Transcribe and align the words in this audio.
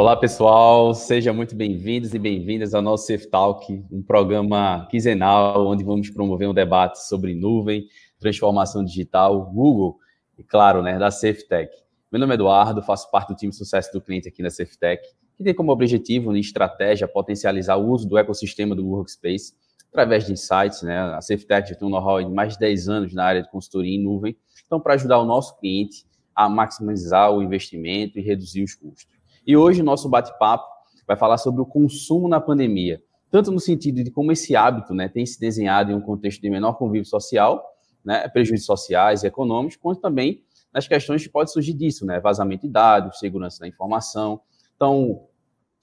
Olá, 0.00 0.16
pessoal, 0.16 0.94
sejam 0.94 1.34
muito 1.34 1.54
bem-vindos 1.54 2.14
e 2.14 2.18
bem-vindas 2.18 2.72
ao 2.72 2.80
nosso 2.80 3.06
Safe 3.06 3.26
Talk, 3.26 3.84
um 3.92 4.02
programa 4.02 4.88
quinzenal 4.90 5.66
onde 5.66 5.84
vamos 5.84 6.08
promover 6.08 6.48
um 6.48 6.54
debate 6.54 7.06
sobre 7.06 7.34
nuvem, 7.34 7.84
transformação 8.18 8.82
digital, 8.82 9.52
Google 9.52 9.98
e, 10.38 10.42
claro, 10.42 10.82
né, 10.82 10.98
da 10.98 11.10
SafeTech. 11.10 11.70
Meu 12.10 12.18
nome 12.18 12.32
é 12.32 12.34
Eduardo, 12.36 12.82
faço 12.82 13.10
parte 13.10 13.28
do 13.28 13.36
time 13.36 13.52
sucesso 13.52 13.92
do 13.92 14.00
cliente 14.00 14.26
aqui 14.26 14.42
na 14.42 14.48
SafeTech, 14.48 15.06
que 15.36 15.44
tem 15.44 15.54
como 15.54 15.70
objetivo 15.70 16.34
e 16.34 16.40
estratégia 16.40 17.06
potencializar 17.06 17.76
o 17.76 17.86
uso 17.86 18.08
do 18.08 18.16
ecossistema 18.16 18.74
do 18.74 18.88
Workspace 18.88 19.52
através 19.90 20.24
de 20.24 20.32
insights. 20.32 20.80
Né? 20.80 20.98
A 20.98 21.20
SafeTech 21.20 21.68
já 21.68 21.74
tem 21.74 21.86
um 21.86 21.90
know-how 21.90 22.24
de 22.24 22.30
mais 22.30 22.54
de 22.54 22.58
10 22.60 22.88
anos 22.88 23.12
na 23.12 23.26
área 23.26 23.42
de 23.42 23.50
consultoria 23.50 23.94
em 23.94 24.02
nuvem, 24.02 24.34
então, 24.64 24.80
para 24.80 24.94
ajudar 24.94 25.18
o 25.18 25.26
nosso 25.26 25.58
cliente 25.58 26.06
a 26.34 26.48
maximizar 26.48 27.30
o 27.30 27.42
investimento 27.42 28.18
e 28.18 28.22
reduzir 28.22 28.62
os 28.62 28.74
custos. 28.74 29.19
E 29.46 29.56
hoje 29.56 29.80
o 29.80 29.84
nosso 29.84 30.08
bate-papo 30.08 30.64
vai 31.06 31.16
falar 31.16 31.38
sobre 31.38 31.60
o 31.60 31.66
consumo 31.66 32.28
na 32.28 32.40
pandemia, 32.40 33.02
tanto 33.30 33.50
no 33.50 33.60
sentido 33.60 34.02
de 34.04 34.10
como 34.10 34.32
esse 34.32 34.54
hábito 34.54 34.94
né, 34.94 35.08
tem 35.08 35.24
se 35.24 35.40
desenhado 35.40 35.90
em 35.90 35.94
um 35.94 36.00
contexto 36.00 36.40
de 36.40 36.50
menor 36.50 36.74
convívio 36.74 37.06
social, 37.06 37.64
né, 38.04 38.28
prejuízos 38.28 38.66
sociais 38.66 39.22
e 39.22 39.26
econômicos, 39.26 39.76
quanto 39.76 40.00
também 40.00 40.42
nas 40.72 40.86
questões 40.86 41.22
que 41.22 41.28
pode 41.28 41.52
surgir 41.52 41.74
disso, 41.74 42.06
né, 42.06 42.20
vazamento 42.20 42.62
de 42.62 42.72
dados, 42.72 43.18
segurança 43.18 43.60
da 43.60 43.68
informação. 43.68 44.40
Então, 44.76 45.22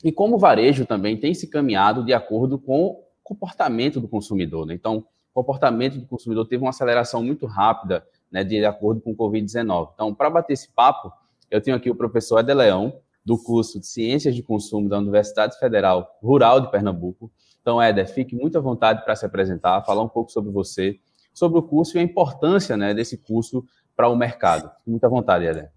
e 0.04 0.12
como 0.12 0.36
o 0.36 0.40
varejo 0.40 0.86
também 0.86 1.18
tem 1.18 1.34
se 1.34 1.48
caminhado 1.48 2.04
de 2.04 2.14
acordo 2.14 2.58
com 2.58 2.86
o 2.86 3.04
comportamento 3.24 4.00
do 4.00 4.08
consumidor. 4.08 4.66
Né? 4.66 4.74
Então, 4.74 4.98
o 4.98 5.34
comportamento 5.34 5.98
do 5.98 6.06
consumidor 6.06 6.48
teve 6.48 6.64
uma 6.64 6.70
aceleração 6.70 7.24
muito 7.24 7.46
rápida 7.46 8.06
né, 8.32 8.44
de 8.44 8.64
acordo 8.66 9.02
com 9.02 9.12
o 9.12 9.16
Covid-19. 9.16 9.90
Então, 9.94 10.14
para 10.14 10.30
bater 10.30 10.54
esse 10.54 10.70
papo, 10.70 11.12
eu 11.50 11.62
tenho 11.62 11.76
aqui 11.76 11.90
o 11.90 11.96
professor 11.96 12.40
Eder 12.40 12.56
Leão, 12.56 13.02
do 13.28 13.38
curso 13.38 13.78
de 13.78 13.86
Ciências 13.86 14.34
de 14.34 14.42
Consumo 14.42 14.88
da 14.88 14.98
Universidade 14.98 15.60
Federal 15.60 16.18
Rural 16.24 16.62
de 16.62 16.72
Pernambuco. 16.72 17.30
Então, 17.62 17.82
Éder, 17.82 18.08
fique 18.08 18.34
muito 18.34 18.58
à 18.58 18.62
vontade 18.62 19.04
para 19.04 19.18
se 19.18 19.26
apresentar, 19.26 19.84
falar 19.84 20.02
um 20.02 20.08
pouco 20.08 20.32
sobre 20.32 20.50
você, 20.50 20.98
sobre 21.34 21.60
o 21.60 21.62
curso 21.62 21.98
e 21.98 22.00
a 22.00 22.04
importância 22.04 22.78
né, 22.78 22.94
desse 22.94 23.18
curso 23.18 23.66
para 23.98 24.08
o 24.08 24.16
mercado. 24.16 24.72
Muito 24.88 25.04
à 25.04 25.10
vontade, 25.10 25.46
Éder. 25.46 25.70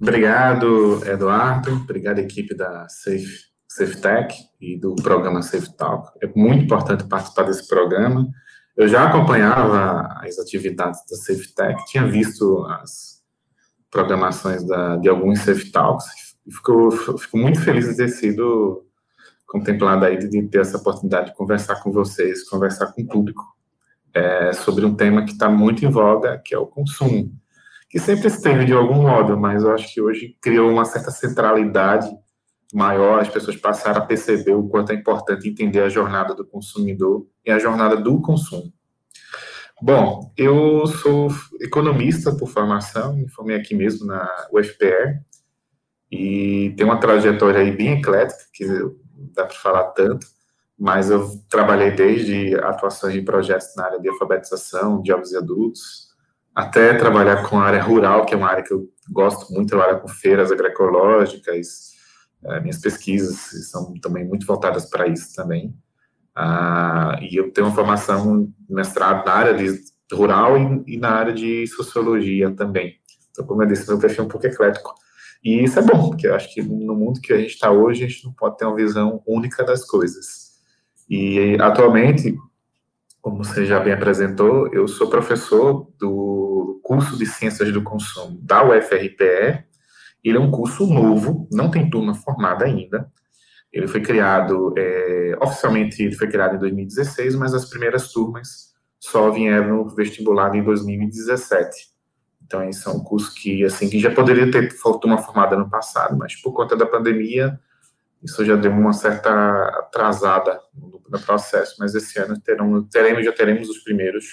Obrigado, 0.00 1.06
Eduardo. 1.06 1.74
Obrigado, 1.74 2.18
equipe 2.18 2.56
da 2.56 2.88
Safe, 2.88 3.40
SafeTech 3.68 4.34
e 4.58 4.78
do 4.78 4.94
programa 4.96 5.42
Safe 5.42 5.70
Talk. 5.76 6.12
É 6.22 6.26
muito 6.34 6.64
importante 6.64 7.04
participar 7.04 7.42
desse 7.42 7.68
programa. 7.68 8.26
Eu 8.74 8.88
já 8.88 9.06
acompanhava 9.06 10.08
as 10.22 10.38
atividades 10.38 11.00
da 11.10 11.16
SafeTech, 11.18 11.84
tinha 11.84 12.06
visto 12.06 12.64
as 12.70 13.13
programações 13.94 14.66
da, 14.66 14.96
de 14.96 15.08
alguns 15.08 15.38
Safe 15.38 15.70
Talks. 15.70 16.04
Fico, 16.50 16.90
fico 17.16 17.38
muito 17.38 17.60
feliz 17.60 17.86
de 17.86 17.96
ter 17.96 18.08
sido 18.08 18.84
contemplado 19.46 20.04
aí, 20.04 20.18
de 20.18 20.42
ter 20.48 20.58
essa 20.58 20.78
oportunidade 20.78 21.30
de 21.30 21.36
conversar 21.36 21.76
com 21.76 21.92
vocês, 21.92 22.42
conversar 22.48 22.88
com 22.88 23.02
o 23.02 23.06
público, 23.06 23.44
é, 24.12 24.52
sobre 24.52 24.84
um 24.84 24.96
tema 24.96 25.24
que 25.24 25.30
está 25.30 25.48
muito 25.48 25.84
em 25.84 25.88
voga, 25.88 26.42
que 26.44 26.52
é 26.52 26.58
o 26.58 26.66
consumo, 26.66 27.32
que 27.88 28.00
sempre 28.00 28.26
esteve 28.26 28.64
de 28.64 28.72
algum 28.72 29.00
modo, 29.02 29.38
mas 29.38 29.62
eu 29.62 29.72
acho 29.72 29.94
que 29.94 30.00
hoje 30.00 30.36
criou 30.42 30.68
uma 30.68 30.84
certa 30.84 31.12
centralidade 31.12 32.10
maior, 32.74 33.20
as 33.20 33.28
pessoas 33.28 33.56
passaram 33.56 34.02
a 34.02 34.06
perceber 34.06 34.54
o 34.54 34.68
quanto 34.68 34.90
é 34.90 34.96
importante 34.96 35.48
entender 35.48 35.80
a 35.80 35.88
jornada 35.88 36.34
do 36.34 36.44
consumidor 36.44 37.24
e 37.46 37.52
a 37.52 37.60
jornada 37.60 37.96
do 37.96 38.20
consumo. 38.20 38.72
Bom, 39.82 40.32
eu 40.36 40.86
sou 40.86 41.28
economista 41.60 42.34
por 42.34 42.48
formação, 42.48 43.14
me 43.14 43.28
formei 43.28 43.56
aqui 43.56 43.74
mesmo 43.74 44.06
na 44.06 44.46
UFPR, 44.52 45.20
e 46.10 46.72
tem 46.76 46.86
uma 46.86 47.00
trajetória 47.00 47.60
aí 47.60 47.72
bem 47.72 47.98
eclética, 47.98 48.44
que 48.52 48.64
dá 49.34 49.44
para 49.44 49.56
falar 49.56 49.84
tanto, 49.90 50.26
mas 50.78 51.10
eu 51.10 51.28
trabalhei 51.48 51.90
desde 51.90 52.54
atuações 52.56 53.16
em 53.16 53.24
projetos 53.24 53.74
na 53.76 53.84
área 53.86 54.00
de 54.00 54.08
alfabetização, 54.08 55.02
de 55.02 55.08
jovens 55.08 55.32
e 55.32 55.36
adultos, 55.36 56.08
até 56.54 56.94
trabalhar 56.94 57.48
com 57.48 57.58
a 57.58 57.64
área 57.64 57.82
rural, 57.82 58.24
que 58.24 58.34
é 58.34 58.36
uma 58.36 58.48
área 58.48 58.62
que 58.62 58.72
eu 58.72 58.88
gosto 59.10 59.52
muito, 59.52 59.70
trabalhar 59.70 59.98
com 59.98 60.08
feiras 60.08 60.52
agroecológicas, 60.52 61.94
é, 62.44 62.60
minhas 62.60 62.78
pesquisas 62.78 63.68
são 63.70 63.94
também 63.94 64.24
muito 64.24 64.46
voltadas 64.46 64.88
para 64.88 65.08
isso 65.08 65.34
também. 65.34 65.74
Ah, 66.34 67.18
e 67.20 67.36
eu 67.36 67.52
tenho 67.52 67.66
uma 67.66 67.74
formação 67.74 68.52
mestrado 68.68 69.24
na 69.24 69.32
área 69.32 69.54
de 69.54 69.80
rural 70.12 70.56
e, 70.56 70.94
e, 70.94 70.96
na 70.96 71.10
área 71.10 71.32
de 71.32 71.66
sociologia 71.66 72.50
também. 72.50 72.96
Então, 73.30 73.46
como 73.46 73.62
eu 73.62 73.66
disse, 73.66 73.88
meu 73.88 73.98
perfil 73.98 74.24
é 74.24 74.26
um 74.26 74.30
pouco 74.30 74.46
eclético. 74.46 74.94
E 75.42 75.62
isso 75.62 75.78
é 75.78 75.82
bom, 75.82 76.08
porque 76.08 76.26
eu 76.26 76.34
acho 76.34 76.52
que 76.54 76.62
no 76.62 76.94
mundo 76.94 77.20
que 77.20 77.32
a 77.32 77.38
gente 77.38 77.50
está 77.50 77.70
hoje, 77.70 78.04
a 78.04 78.08
gente 78.08 78.24
não 78.24 78.32
pode 78.32 78.56
ter 78.56 78.64
uma 78.64 78.76
visão 78.76 79.22
única 79.26 79.62
das 79.62 79.84
coisas. 79.84 80.54
E 81.08 81.56
atualmente, 81.60 82.34
como 83.20 83.42
você 83.42 83.66
já 83.66 83.78
bem 83.78 83.92
apresentou, 83.92 84.72
eu 84.72 84.88
sou 84.88 85.10
professor 85.10 85.90
do 85.98 86.80
curso 86.82 87.18
de 87.18 87.26
Ciências 87.26 87.72
do 87.72 87.82
Consumo 87.82 88.38
da 88.42 88.64
UFRPE. 88.64 89.64
Ele 90.22 90.38
é 90.38 90.40
um 90.40 90.50
curso 90.50 90.86
novo, 90.86 91.46
não 91.52 91.70
tem 91.70 91.90
turma 91.90 92.14
formada 92.14 92.64
ainda. 92.64 93.10
Ele 93.74 93.88
foi 93.88 94.00
criado, 94.00 94.72
é, 94.78 95.36
oficialmente 95.42 96.00
ele 96.00 96.14
foi 96.14 96.28
criado 96.28 96.54
em 96.54 96.58
2016, 96.60 97.34
mas 97.34 97.52
as 97.52 97.64
primeiras 97.64 98.12
turmas 98.12 98.72
só 99.00 99.32
vieram 99.32 99.78
no 99.78 99.88
vestibular 99.88 100.54
em 100.54 100.62
2017. 100.62 101.88
Então, 102.46 102.62
esse 102.68 102.86
é 102.86 102.90
um 102.92 103.00
curso 103.00 103.34
que, 103.34 103.64
assim, 103.64 103.90
que 103.90 103.98
já 103.98 104.14
poderia 104.14 104.48
ter 104.48 104.72
turma 105.00 105.18
formada 105.18 105.56
no 105.56 105.68
passado, 105.68 106.16
mas 106.16 106.40
por 106.40 106.52
conta 106.52 106.76
da 106.76 106.86
pandemia, 106.86 107.58
isso 108.22 108.44
já 108.44 108.54
deu 108.54 108.70
uma 108.70 108.92
certa 108.92 109.30
atrasada 109.80 110.60
no, 110.72 111.02
no 111.08 111.20
processo, 111.20 111.74
mas 111.80 111.96
esse 111.96 112.16
ano 112.20 112.40
terão, 112.40 112.80
teremos, 112.84 113.24
já 113.24 113.32
teremos 113.32 113.68
os 113.68 113.78
primeiros 113.78 114.24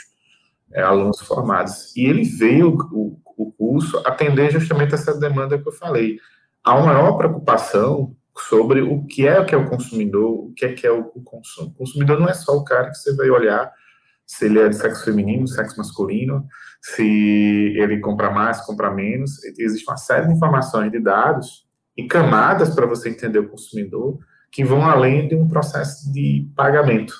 é, 0.71 0.83
alunos 0.83 1.19
formados. 1.19 1.95
E 1.95 2.05
ele 2.05 2.23
veio, 2.25 2.77
o, 2.91 3.19
o 3.35 3.51
curso, 3.53 4.03
atender 4.05 4.51
justamente 4.51 4.93
essa 4.93 5.19
demanda 5.19 5.57
que 5.57 5.67
eu 5.67 5.73
falei. 5.73 6.19
Há 6.63 6.75
uma 6.75 6.93
maior 6.93 7.17
preocupação 7.17 8.15
sobre 8.37 8.81
o 8.81 9.05
que 9.05 9.27
é 9.27 9.43
que 9.43 9.53
é 9.53 9.57
o 9.57 9.69
consumidor, 9.69 10.47
o 10.47 10.53
que 10.53 10.65
é 10.65 10.73
que 10.73 10.87
é 10.87 10.91
o, 10.91 11.11
o 11.13 11.23
consumo. 11.23 11.69
O 11.69 11.73
consumidor 11.73 12.19
não 12.19 12.29
é 12.29 12.33
só 12.33 12.55
o 12.55 12.63
cara 12.63 12.89
que 12.89 12.97
você 12.97 13.15
vai 13.15 13.29
olhar 13.29 13.71
se 14.25 14.45
ele 14.45 14.59
é 14.59 14.69
de 14.69 14.75
sexo 14.77 15.03
feminino, 15.03 15.45
sexo 15.47 15.77
masculino, 15.77 16.47
se 16.81 17.03
ele 17.77 17.99
compra 17.99 18.31
mais, 18.31 18.61
compra 18.61 18.89
menos. 18.89 19.43
Existe 19.43 19.85
uma 19.89 19.97
série 19.97 20.27
de 20.27 20.33
informações, 20.33 20.89
de 20.89 20.99
dados 20.99 21.67
e 21.97 22.07
camadas 22.07 22.73
para 22.73 22.85
você 22.85 23.09
entender 23.09 23.39
o 23.39 23.49
consumidor 23.49 24.17
que 24.49 24.63
vão 24.63 24.85
além 24.85 25.27
de 25.27 25.35
um 25.35 25.47
processo 25.47 26.11
de 26.11 26.49
pagamento. 26.55 27.13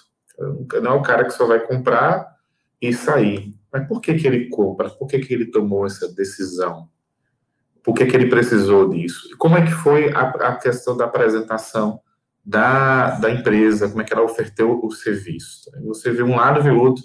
Não 0.81 0.91
é 0.91 0.95
o 0.95 1.01
cara 1.01 1.25
que 1.25 1.31
só 1.31 1.45
vai 1.45 1.59
comprar 1.59 2.35
e 2.81 2.93
sair. 2.93 3.53
Mas 3.71 3.87
por 3.87 4.01
que, 4.01 4.15
que 4.15 4.27
ele 4.27 4.49
compra? 4.49 4.89
Por 4.89 5.07
que, 5.07 5.19
que 5.19 5.33
ele 5.33 5.45
tomou 5.45 5.85
essa 5.85 6.11
decisão? 6.13 6.89
Por 7.83 7.95
que, 7.95 8.05
que 8.05 8.15
ele 8.15 8.29
precisou 8.29 8.89
disso? 8.89 9.29
E 9.31 9.35
como 9.35 9.57
é 9.57 9.65
que 9.65 9.71
foi 9.71 10.11
a, 10.13 10.29
a, 10.29 10.55
questão 10.55 10.95
da 10.95 11.05
apresentação 11.05 11.99
da, 12.43 13.11
da 13.19 13.31
empresa, 13.31 13.89
como 13.89 14.01
é 14.01 14.05
que 14.05 14.13
ela 14.13 14.23
ofertou 14.23 14.85
o 14.85 14.91
serviço? 14.91 15.69
Você 15.85 16.11
vê 16.11 16.23
um 16.23 16.35
lado 16.35 16.65
e 16.67 16.71
outro 16.71 17.03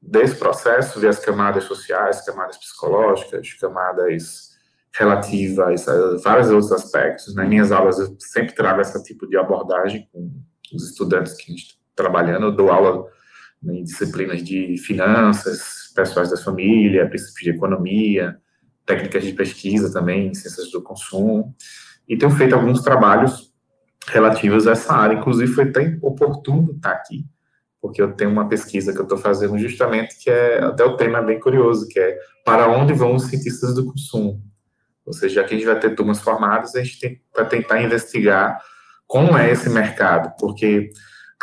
desse 0.00 0.36
processo, 0.36 1.00
vê 1.00 1.08
as 1.08 1.18
camadas 1.18 1.64
sociais, 1.64 2.24
camadas 2.24 2.56
psicológicas, 2.56 3.52
camadas 3.54 4.54
relativas 4.96 5.88
a 5.88 6.16
vários 6.22 6.50
outros 6.50 6.72
aspectos. 6.72 7.34
Nas 7.34 7.48
minhas 7.48 7.72
aulas 7.72 7.98
eu 7.98 8.16
sempre 8.18 8.54
trago 8.54 8.80
esse 8.80 9.02
tipo 9.02 9.26
de 9.26 9.36
abordagem 9.36 10.08
com 10.12 10.30
os 10.72 10.90
estudantes 10.90 11.34
que 11.34 11.50
gente 11.50 11.64
está 11.64 11.78
trabalhando, 11.94 12.46
eu 12.46 12.52
dou 12.52 12.70
aula 12.70 13.06
em 13.62 13.82
disciplinas 13.82 14.42
de 14.42 14.76
finanças, 14.78 15.92
pessoais 15.94 16.30
da 16.30 16.36
família, 16.36 17.08
princípios 17.08 17.44
de 17.44 17.50
economia, 17.50 18.38
técnicas 18.86 19.24
de 19.24 19.32
pesquisa 19.32 19.92
também, 19.92 20.34
ciências 20.34 20.70
do 20.70 20.82
consumo, 20.82 21.54
e 22.08 22.16
tenho 22.16 22.30
feito 22.30 22.54
alguns 22.54 22.82
trabalhos 22.82 23.52
relativos 24.06 24.66
a 24.66 24.72
essa 24.72 24.92
área. 24.92 25.16
Inclusive, 25.16 25.52
foi 25.52 25.64
até 25.64 25.98
oportuno 26.02 26.72
estar 26.72 26.90
aqui, 26.90 27.24
porque 27.80 28.00
eu 28.00 28.12
tenho 28.12 28.30
uma 28.30 28.48
pesquisa 28.48 28.92
que 28.92 28.98
eu 28.98 29.04
estou 29.04 29.18
fazendo 29.18 29.58
justamente, 29.58 30.16
que 30.22 30.30
é 30.30 30.62
até 30.62 30.84
o 30.84 30.96
tema 30.96 31.22
bem 31.22 31.40
curioso, 31.40 31.88
que 31.88 31.98
é 31.98 32.18
para 32.44 32.68
onde 32.68 32.92
vão 32.92 33.14
os 33.14 33.24
cientistas 33.24 33.74
do 33.74 33.86
consumo? 33.86 34.42
Ou 35.06 35.12
seja, 35.12 35.36
já 35.36 35.44
que 35.44 35.54
a 35.54 35.56
gente 35.56 35.66
vai 35.66 35.78
ter 35.78 35.94
turmas 35.94 36.20
formadas, 36.20 36.74
a 36.74 36.82
gente 36.82 36.98
tem 36.98 37.22
para 37.32 37.44
tentar 37.44 37.82
investigar 37.82 38.58
como 39.06 39.36
é 39.36 39.50
esse 39.50 39.68
mercado, 39.68 40.34
porque 40.38 40.90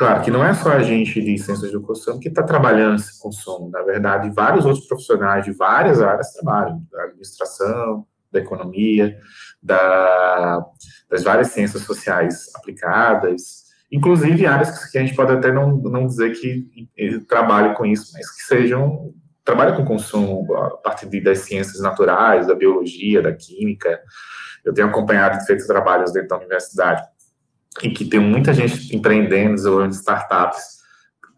Claro 0.02 0.24
que 0.24 0.32
não 0.32 0.44
é 0.44 0.52
só 0.52 0.72
a 0.72 0.82
gente 0.82 1.22
de 1.22 1.38
ciências 1.38 1.72
do 1.72 1.80
consumo 1.80 2.20
que 2.20 2.28
está 2.28 2.42
trabalhando 2.42 2.96
esse 2.96 3.22
consumo. 3.22 3.70
Na 3.70 3.84
verdade, 3.84 4.32
vários 4.32 4.66
outros 4.66 4.88
profissionais 4.88 5.46
de 5.46 5.52
várias 5.52 6.02
áreas 6.02 6.34
trabalham, 6.34 6.84
da 6.92 7.04
administração, 7.04 8.08
da 8.32 8.40
economia, 8.40 9.16
da, 9.62 10.66
das 11.08 11.24
várias 11.24 11.50
ciências 11.50 11.84
sociais 11.84 12.50
aplicadas, 12.56 13.66
inclusive 13.92 14.48
áreas 14.48 14.90
que 14.90 14.98
a 14.98 15.02
gente 15.02 15.16
pode 15.16 15.34
até 15.34 15.52
não, 15.52 15.78
não 15.78 16.08
dizer 16.08 16.32
que 16.32 16.90
trabalhem 17.28 17.76
com 17.76 17.86
isso, 17.86 18.12
mas 18.16 18.28
que 18.36 18.42
sejam 18.42 19.14
trabalham 19.46 19.78
com 19.78 19.86
consumo 19.86 20.52
a 20.56 20.78
partir 20.78 21.22
das 21.22 21.42
ciências 21.42 21.80
naturais, 21.80 22.48
da 22.48 22.56
biologia, 22.56 23.22
da 23.22 23.34
química. 23.34 24.02
Eu 24.66 24.74
tenho 24.74 24.88
acompanhado 24.88 25.38
e 25.38 25.46
feito 25.46 25.68
trabalhos 25.68 26.12
dentro 26.12 26.30
da 26.30 26.38
universidade 26.38 27.04
em 27.84 27.94
que 27.94 28.06
tem 28.06 28.20
muita 28.20 28.54
gente 28.54 28.96
empreendendo, 28.96 29.56
desenvolvendo 29.56 29.94
startups 29.94 30.82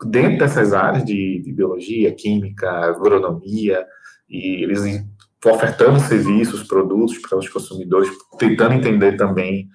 dentro 0.05 0.39
dessas 0.39 0.73
áreas 0.73 1.05
de, 1.05 1.41
de 1.43 1.53
biologia, 1.53 2.13
química, 2.13 2.69
agronomia, 2.69 3.85
e 4.29 4.63
eles 4.63 5.05
ofertando 5.45 5.99
serviços, 5.99 6.63
produtos 6.63 7.17
para 7.19 7.37
os 7.37 7.49
consumidores, 7.49 8.09
tentando 8.37 8.73
entender 8.73 9.17
também 9.17 9.67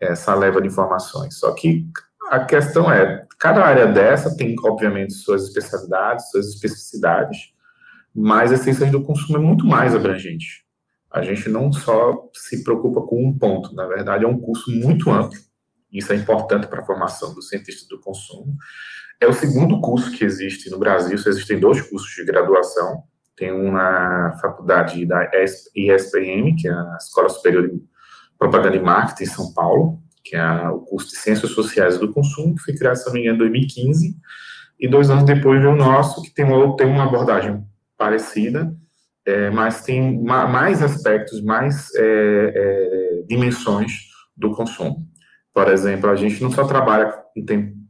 essa 0.00 0.34
leva 0.34 0.60
de 0.60 0.68
informações. 0.68 1.38
Só 1.38 1.52
que 1.52 1.86
a 2.30 2.44
questão 2.44 2.90
é, 2.90 3.26
cada 3.38 3.64
área 3.64 3.86
dessa 3.86 4.34
tem, 4.36 4.54
obviamente, 4.64 5.12
suas 5.12 5.48
especialidades, 5.48 6.30
suas 6.30 6.48
especificidades, 6.48 7.38
mas 8.14 8.50
a 8.50 8.54
essência 8.54 8.86
do 8.86 9.02
consumo 9.02 9.38
é 9.38 9.40
muito 9.40 9.66
mais 9.66 9.94
abrangente. 9.94 10.64
A 11.10 11.22
gente 11.22 11.48
não 11.48 11.72
só 11.72 12.28
se 12.32 12.62
preocupa 12.62 13.02
com 13.02 13.26
um 13.26 13.36
ponto, 13.36 13.74
na 13.74 13.86
verdade, 13.86 14.24
é 14.24 14.28
um 14.28 14.38
curso 14.38 14.70
muito 14.70 15.10
amplo. 15.10 15.38
Isso 15.92 16.12
é 16.12 16.16
importante 16.16 16.66
para 16.66 16.82
a 16.82 16.84
formação 16.84 17.34
do 17.34 17.42
cientista 17.42 17.86
do 17.88 18.00
consumo. 18.00 18.56
É 19.20 19.26
o 19.26 19.32
segundo 19.32 19.80
curso 19.80 20.10
que 20.12 20.24
existe 20.24 20.70
no 20.70 20.78
Brasil, 20.78 21.14
existem 21.14 21.58
dois 21.58 21.82
cursos 21.82 22.14
de 22.14 22.24
graduação. 22.24 23.02
Tem 23.36 23.52
um 23.52 23.72
na 23.72 24.38
faculdade 24.40 25.04
da 25.06 25.28
ISPM, 25.74 26.56
que 26.56 26.68
é 26.68 26.72
a 26.72 26.96
Escola 26.98 27.28
Superior 27.28 27.68
de 27.68 27.82
Propaganda 28.38 28.76
e 28.76 28.80
Marketing 28.80 29.24
em 29.24 29.34
São 29.34 29.52
Paulo, 29.52 29.98
que 30.24 30.36
é 30.36 30.68
o 30.68 30.80
curso 30.80 31.08
de 31.08 31.16
Ciências 31.16 31.52
Sociais 31.52 31.98
do 31.98 32.12
Consumo, 32.12 32.54
que 32.54 32.62
foi 32.62 32.74
criado, 32.74 32.96
se 32.96 33.06
não 33.06 33.12
me 33.12 33.20
engano, 33.20 33.36
em 33.36 33.38
2015. 33.38 34.16
E 34.78 34.88
dois 34.88 35.10
anos 35.10 35.24
depois 35.24 35.60
veio 35.60 35.72
o 35.72 35.76
nosso, 35.76 36.22
que 36.22 36.30
tem 36.30 36.44
uma, 36.44 36.76
tem 36.76 36.86
uma 36.86 37.04
abordagem 37.04 37.62
parecida, 37.98 38.74
é, 39.26 39.50
mas 39.50 39.82
tem 39.82 40.22
ma, 40.22 40.46
mais 40.46 40.82
aspectos, 40.82 41.42
mais 41.42 41.94
é, 41.94 42.52
é, 42.54 43.22
dimensões 43.28 43.92
do 44.34 44.52
consumo. 44.52 45.06
Por 45.52 45.68
exemplo, 45.68 46.08
a 46.10 46.16
gente 46.16 46.42
não 46.42 46.50
só 46.50 46.64
trabalha 46.64 47.12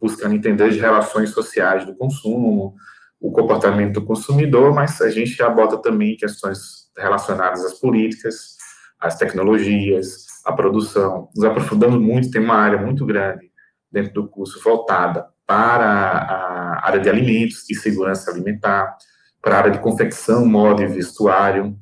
buscando 0.01 0.35
entender 0.35 0.65
as 0.65 0.77
relações 0.77 1.31
sociais 1.31 1.85
do 1.85 1.95
consumo, 1.95 2.75
o 3.21 3.31
comportamento 3.31 4.01
do 4.01 4.07
consumidor, 4.07 4.75
mas 4.75 5.01
a 5.01 5.11
gente 5.11 5.43
aborda 5.43 5.77
também 5.77 6.17
questões 6.17 6.91
relacionadas 6.97 7.65
às 7.65 7.79
políticas, 7.79 8.57
às 8.99 9.17
tecnologias, 9.17 10.27
à 10.45 10.53
produção. 10.53 11.29
Nos 11.37 11.45
aprofundando 11.45 12.01
muito, 12.01 12.31
tem 12.31 12.43
uma 12.43 12.57
área 12.57 12.81
muito 12.81 13.05
grande 13.05 13.51
dentro 13.93 14.15
do 14.15 14.29
curso 14.29 14.63
voltada 14.63 15.27
para 15.47 15.85
a 15.85 16.87
área 16.87 17.01
de 17.01 17.11
alimentos 17.11 17.69
e 17.69 17.75
segurança 17.75 18.31
alimentar, 18.31 18.97
para 19.43 19.57
a 19.57 19.59
área 19.59 19.71
de 19.71 19.81
confecção, 19.81 20.47
moda 20.47 20.83
e 20.83 20.87
vestuário. 20.87 21.77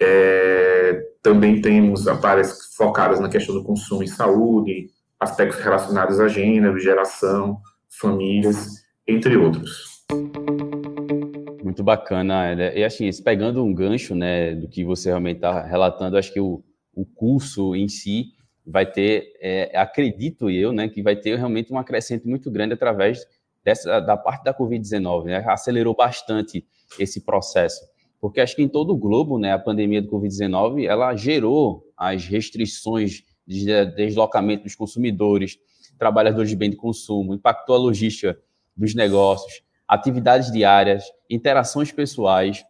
É, 0.00 1.02
também 1.22 1.60
temos 1.60 2.06
áreas 2.06 2.74
focadas 2.76 3.18
na 3.18 3.28
questão 3.28 3.54
do 3.54 3.64
consumo 3.64 4.02
e 4.02 4.08
saúde, 4.08 4.90
aspectos 5.20 5.60
relacionados 5.60 6.20
a 6.20 6.28
gênero, 6.28 6.78
geração, 6.78 7.58
famílias, 7.88 8.84
entre 9.06 9.36
outros. 9.36 10.04
Muito 11.62 11.82
bacana. 11.82 12.52
E 12.74 12.84
assim, 12.84 13.10
pegando 13.22 13.62
um 13.64 13.74
gancho 13.74 14.14
né, 14.14 14.54
do 14.54 14.68
que 14.68 14.84
você 14.84 15.08
realmente 15.08 15.36
está 15.36 15.62
relatando, 15.62 16.16
acho 16.16 16.32
que 16.32 16.40
o, 16.40 16.62
o 16.94 17.04
curso 17.04 17.74
em 17.74 17.88
si 17.88 18.36
vai 18.66 18.84
ter, 18.84 19.32
é, 19.40 19.78
acredito 19.78 20.50
eu, 20.50 20.72
né, 20.72 20.88
que 20.88 21.02
vai 21.02 21.14
ter 21.14 21.36
realmente 21.36 21.72
um 21.72 21.78
acrescento 21.78 22.28
muito 22.28 22.50
grande 22.50 22.74
através 22.74 23.24
dessa, 23.64 24.00
da 24.00 24.16
parte 24.16 24.42
da 24.42 24.52
Covid-19, 24.52 25.24
né, 25.24 25.44
acelerou 25.46 25.94
bastante 25.94 26.66
esse 26.98 27.24
processo, 27.24 27.80
porque 28.20 28.40
acho 28.40 28.56
que 28.56 28.62
em 28.62 28.68
todo 28.68 28.92
o 28.92 28.96
globo, 28.96 29.38
né, 29.38 29.52
a 29.52 29.58
pandemia 29.58 30.02
do 30.02 30.08
Covid-19, 30.08 30.84
ela 30.84 31.14
gerou 31.14 31.84
as 31.96 32.24
restrições 32.24 33.22
deslocamento 33.46 34.64
dos 34.64 34.74
consumidores, 34.74 35.58
trabalhadores 35.98 36.50
de 36.50 36.56
bem 36.56 36.70
de 36.70 36.76
consumo, 36.76 37.34
impactou 37.34 37.74
a 37.74 37.78
logística 37.78 38.38
dos 38.76 38.94
negócios, 38.94 39.62
atividades 39.86 40.50
diárias, 40.50 41.04
interações 41.30 41.92
pessoais, 41.92 42.64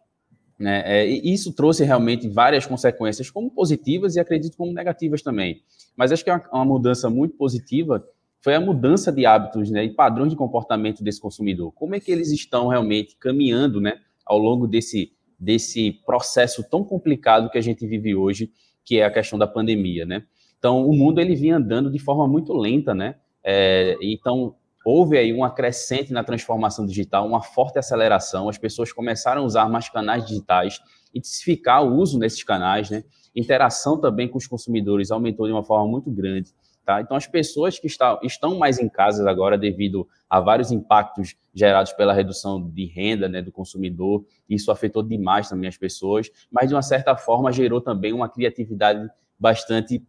né? 0.59 0.81
É, 0.85 1.07
e 1.07 1.33
isso 1.33 1.53
trouxe 1.53 1.83
realmente 1.83 2.27
várias 2.27 2.65
consequências, 2.65 3.29
como 3.29 3.51
positivas 3.51 4.15
e 4.15 4.19
acredito 4.19 4.57
como 4.57 4.73
negativas 4.73 5.21
também. 5.21 5.61
Mas 5.95 6.11
acho 6.11 6.23
que 6.23 6.31
uma, 6.31 6.43
uma 6.51 6.65
mudança 6.65 7.09
muito 7.09 7.35
positiva 7.35 8.03
foi 8.41 8.55
a 8.55 8.59
mudança 8.59 9.11
de 9.11 9.25
hábitos 9.25 9.69
né, 9.69 9.83
e 9.83 9.93
padrões 9.93 10.31
de 10.31 10.35
comportamento 10.35 11.03
desse 11.03 11.19
consumidor. 11.19 11.71
Como 11.73 11.95
é 11.95 11.99
que 11.99 12.11
eles 12.11 12.31
estão 12.31 12.67
realmente 12.67 13.15
caminhando 13.17 13.81
né, 13.81 13.99
ao 14.25 14.37
longo 14.37 14.67
desse, 14.67 15.11
desse 15.39 15.91
processo 16.05 16.63
tão 16.63 16.83
complicado 16.83 17.49
que 17.49 17.57
a 17.57 17.61
gente 17.61 17.85
vive 17.85 18.15
hoje, 18.15 18.51
que 18.83 18.99
é 18.99 19.05
a 19.05 19.11
questão 19.11 19.37
da 19.37 19.47
pandemia, 19.47 20.05
né? 20.05 20.23
Então, 20.57 20.85
o 20.85 20.93
mundo 20.93 21.19
ele 21.19 21.35
vinha 21.35 21.57
andando 21.57 21.91
de 21.91 21.99
forma 21.99 22.27
muito 22.27 22.53
lenta, 22.53 22.93
né? 22.93 23.15
É, 23.43 23.97
então, 24.01 24.55
houve 24.83 25.17
aí 25.17 25.33
uma 25.33 25.51
crescente 25.51 26.11
na 26.13 26.23
transformação 26.23 26.85
digital, 26.85 27.27
uma 27.27 27.41
forte 27.41 27.77
aceleração, 27.77 28.49
as 28.49 28.57
pessoas 28.57 28.91
começaram 28.91 29.41
a 29.43 29.45
usar 29.45 29.69
mais 29.69 29.89
canais 29.89 30.25
digitais, 30.25 30.79
intensificar 31.13 31.83
o 31.83 31.95
uso 31.95 32.17
nesses 32.17 32.43
canais, 32.43 32.89
né? 32.89 33.03
Interação 33.35 33.99
também 33.99 34.27
com 34.27 34.37
os 34.37 34.47
consumidores 34.47 35.11
aumentou 35.11 35.45
de 35.45 35.53
uma 35.53 35.63
forma 35.63 35.87
muito 35.87 36.09
grande. 36.09 36.51
Tá? 36.87 37.01
Então, 37.01 37.17
as 37.17 37.27
pessoas 37.27 37.77
que 37.77 37.85
está, 37.85 38.17
estão 38.23 38.57
mais 38.57 38.79
em 38.79 38.87
casa 38.87 39.29
agora 39.29 39.57
devido 39.57 40.07
a 40.29 40.39
vários 40.39 40.71
impactos 40.71 41.35
gerados 41.53 41.91
pela 41.91 42.13
redução 42.13 42.65
de 42.69 42.85
renda 42.85 43.27
né, 43.27 43.41
do 43.41 43.51
consumidor, 43.51 44.25
isso 44.49 44.71
afetou 44.71 45.03
demais 45.03 45.49
também 45.49 45.67
as 45.67 45.75
pessoas, 45.75 46.31
mas 46.49 46.69
de 46.69 46.73
uma 46.73 46.81
certa 46.81 47.17
forma 47.17 47.51
gerou 47.51 47.81
também 47.81 48.13
uma 48.13 48.29
criatividade 48.29 49.05
bastante 49.37 50.01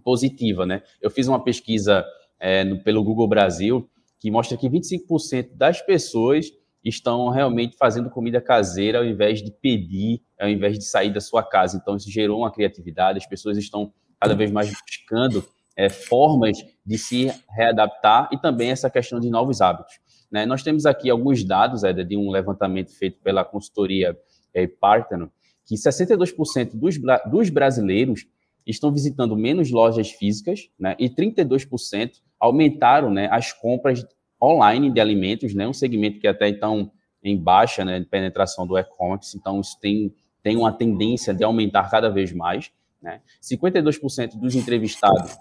positiva. 0.00 0.66
Né? 0.66 0.82
Eu 1.00 1.10
fiz 1.10 1.28
uma 1.28 1.42
pesquisa 1.42 2.04
é, 2.38 2.64
no, 2.64 2.82
pelo 2.82 3.04
Google 3.04 3.28
Brasil 3.28 3.88
que 4.18 4.30
mostra 4.30 4.56
que 4.56 4.68
25% 4.68 5.50
das 5.54 5.80
pessoas 5.80 6.46
estão 6.84 7.28
realmente 7.28 7.76
fazendo 7.76 8.10
comida 8.10 8.40
caseira 8.40 8.98
ao 8.98 9.04
invés 9.04 9.42
de 9.42 9.50
pedir, 9.50 10.22
ao 10.38 10.48
invés 10.48 10.78
de 10.78 10.84
sair 10.84 11.12
da 11.12 11.20
sua 11.20 11.42
casa. 11.42 11.76
Então, 11.76 11.96
isso 11.96 12.10
gerou 12.10 12.40
uma 12.40 12.50
criatividade, 12.50 13.18
as 13.18 13.26
pessoas 13.26 13.56
estão 13.56 13.92
cada 14.18 14.34
vez 14.34 14.50
mais 14.50 14.70
buscando 14.70 15.44
é, 15.76 15.88
formas 15.88 16.58
de 16.84 16.98
se 16.98 17.32
readaptar 17.48 18.28
e 18.32 18.38
também 18.38 18.70
essa 18.70 18.90
questão 18.90 19.18
de 19.18 19.30
novos 19.30 19.60
hábitos. 19.60 19.98
Né? 20.30 20.44
Nós 20.44 20.62
temos 20.62 20.86
aqui 20.86 21.08
alguns 21.10 21.42
dados, 21.44 21.82
Eda, 21.82 22.04
de 22.04 22.16
um 22.16 22.30
levantamento 22.30 22.90
feito 22.96 23.18
pela 23.22 23.44
consultoria 23.44 24.16
é, 24.52 24.66
Partner, 24.66 25.28
que 25.66 25.74
62% 25.74 26.72
dos, 26.74 26.96
dos 27.30 27.48
brasileiros 27.48 28.26
estão 28.70 28.92
visitando 28.92 29.36
menos 29.36 29.70
lojas 29.70 30.10
físicas 30.10 30.68
né, 30.78 30.96
e 30.98 31.08
32% 31.08 32.12
aumentaram 32.38 33.10
né, 33.10 33.28
as 33.30 33.52
compras 33.52 34.06
online 34.42 34.90
de 34.90 35.00
alimentos, 35.00 35.54
né, 35.54 35.66
um 35.68 35.72
segmento 35.72 36.18
que 36.18 36.26
até 36.26 36.48
então 36.48 36.90
em 37.22 37.36
baixa 37.36 37.84
né, 37.84 38.00
de 38.00 38.06
penetração 38.06 38.66
do 38.66 38.78
e-commerce, 38.78 39.36
então 39.36 39.60
isso 39.60 39.78
tem, 39.80 40.14
tem 40.42 40.56
uma 40.56 40.72
tendência 40.72 41.34
de 41.34 41.44
aumentar 41.44 41.90
cada 41.90 42.08
vez 42.08 42.32
mais. 42.32 42.70
Né? 43.02 43.20
52% 43.42 44.38
dos 44.38 44.54
entrevistados 44.54 45.36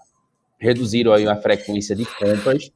reduziram 0.59 1.13
aí 1.13 1.27
a 1.27 1.35
frequência 1.35 1.95
de 1.95 2.05
compras 2.05 2.71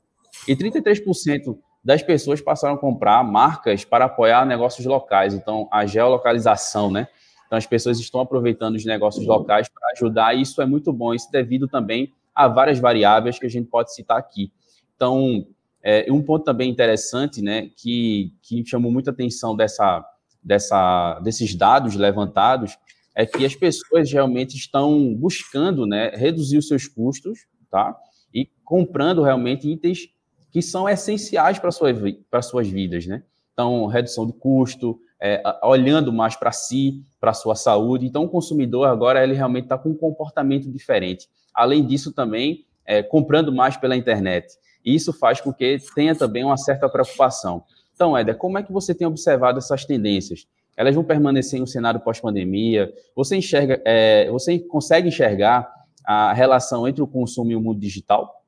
e 0.47 0.55
33% 0.55 1.57
das 1.83 2.01
pessoas 2.01 2.39
passaram 2.39 2.75
a 2.75 2.77
comprar 2.77 3.21
marcas 3.23 3.83
para 3.83 4.05
apoiar 4.05 4.45
negócios 4.45 4.85
locais. 4.85 5.33
Então, 5.33 5.67
a 5.69 5.85
geolocalização, 5.85 6.89
né? 6.89 7.07
Então, 7.53 7.57
as 7.59 7.67
pessoas 7.67 7.99
estão 7.99 8.19
aproveitando 8.19 8.73
os 8.73 8.83
negócios 8.83 9.27
locais 9.27 9.69
para 9.69 9.91
ajudar, 9.91 10.35
e 10.35 10.41
isso 10.41 10.59
é 10.59 10.65
muito 10.65 10.91
bom. 10.91 11.13
Isso 11.13 11.31
devido 11.31 11.67
também 11.67 12.11
a 12.33 12.47
várias 12.47 12.79
variáveis 12.79 13.37
que 13.37 13.45
a 13.45 13.49
gente 13.49 13.69
pode 13.69 13.93
citar 13.93 14.17
aqui. 14.17 14.51
Então, 14.95 15.45
é, 15.83 16.11
um 16.11 16.23
ponto 16.23 16.43
também 16.43 16.67
interessante, 16.67 17.43
né, 17.43 17.69
que, 17.77 18.33
que 18.41 18.65
chamou 18.65 18.91
muita 18.91 19.11
atenção 19.11 19.55
dessa, 19.55 20.03
dessa, 20.41 21.19
desses 21.19 21.53
dados 21.53 21.93
levantados, 21.95 22.75
é 23.13 23.23
que 23.23 23.45
as 23.45 23.53
pessoas 23.53 24.11
realmente 24.11 24.57
estão 24.57 25.13
buscando 25.13 25.85
né, 25.85 26.09
reduzir 26.15 26.57
os 26.57 26.67
seus 26.67 26.87
custos 26.87 27.45
tá? 27.69 27.95
E 28.33 28.47
comprando 28.63 29.23
realmente 29.23 29.67
itens 29.67 30.09
que 30.51 30.61
são 30.61 30.87
essenciais 30.87 31.57
para 31.57 31.71
sua, 31.71 31.89
para 32.29 32.41
suas 32.43 32.67
vidas, 32.67 33.07
né? 33.07 33.23
Então, 33.51 33.87
redução 33.87 34.27
de 34.27 34.33
custo, 34.33 34.99
é, 35.19 35.41
olhando 35.63 36.13
mais 36.13 36.35
para 36.35 36.51
si, 36.51 37.03
para 37.23 37.31
a 37.31 37.33
sua 37.33 37.55
saúde. 37.55 38.05
Então, 38.05 38.25
o 38.25 38.27
consumidor 38.27 38.85
agora 38.85 39.23
ele 39.23 39.33
realmente 39.33 39.63
está 39.63 39.77
com 39.77 39.91
um 39.91 39.95
comportamento 39.95 40.69
diferente. 40.69 41.29
Além 41.53 41.87
disso, 41.87 42.11
também 42.11 42.65
é, 42.85 43.01
comprando 43.01 43.49
mais 43.49 43.77
pela 43.77 43.95
internet. 43.95 44.57
E 44.83 44.93
isso 44.93 45.13
faz 45.13 45.39
com 45.39 45.53
que 45.53 45.77
tenha 45.95 46.13
também 46.13 46.43
uma 46.43 46.57
certa 46.57 46.89
preocupação. 46.89 47.63
Então, 47.95 48.17
Éder, 48.17 48.35
como 48.35 48.57
é 48.57 48.63
que 48.63 48.73
você 48.73 48.93
tem 48.93 49.07
observado 49.07 49.57
essas 49.57 49.85
tendências? 49.85 50.45
Elas 50.75 50.93
vão 50.93 51.01
permanecer 51.01 51.57
em 51.57 51.63
um 51.63 51.65
cenário 51.65 52.01
pós-pandemia? 52.01 52.93
Você 53.15 53.37
enxerga, 53.37 53.81
é, 53.85 54.29
você 54.29 54.59
consegue 54.59 55.07
enxergar 55.07 55.71
a 56.03 56.33
relação 56.33 56.85
entre 56.85 57.01
o 57.01 57.07
consumo 57.07 57.51
e 57.51 57.55
o 57.55 57.61
mundo 57.61 57.79
digital? 57.79 58.43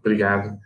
Obrigado. 0.00 0.58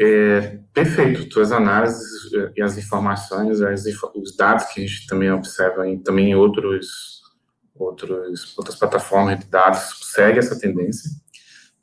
É, 0.00 0.60
perfeito, 0.72 1.28
tuas 1.28 1.50
análises 1.50 2.30
e 2.56 2.62
as 2.62 2.78
informações, 2.78 3.60
as, 3.60 3.84
os 4.14 4.36
dados 4.36 4.66
que 4.66 4.80
a 4.80 4.86
gente 4.86 5.08
também 5.08 5.28
observa 5.32 5.88
em, 5.88 5.98
também 5.98 6.30
em 6.30 6.34
outros, 6.36 7.20
outros, 7.74 8.56
outras 8.56 8.76
plataformas 8.76 9.40
de 9.40 9.46
dados 9.46 9.98
seguem 10.12 10.38
essa 10.38 10.58
tendência. 10.58 11.10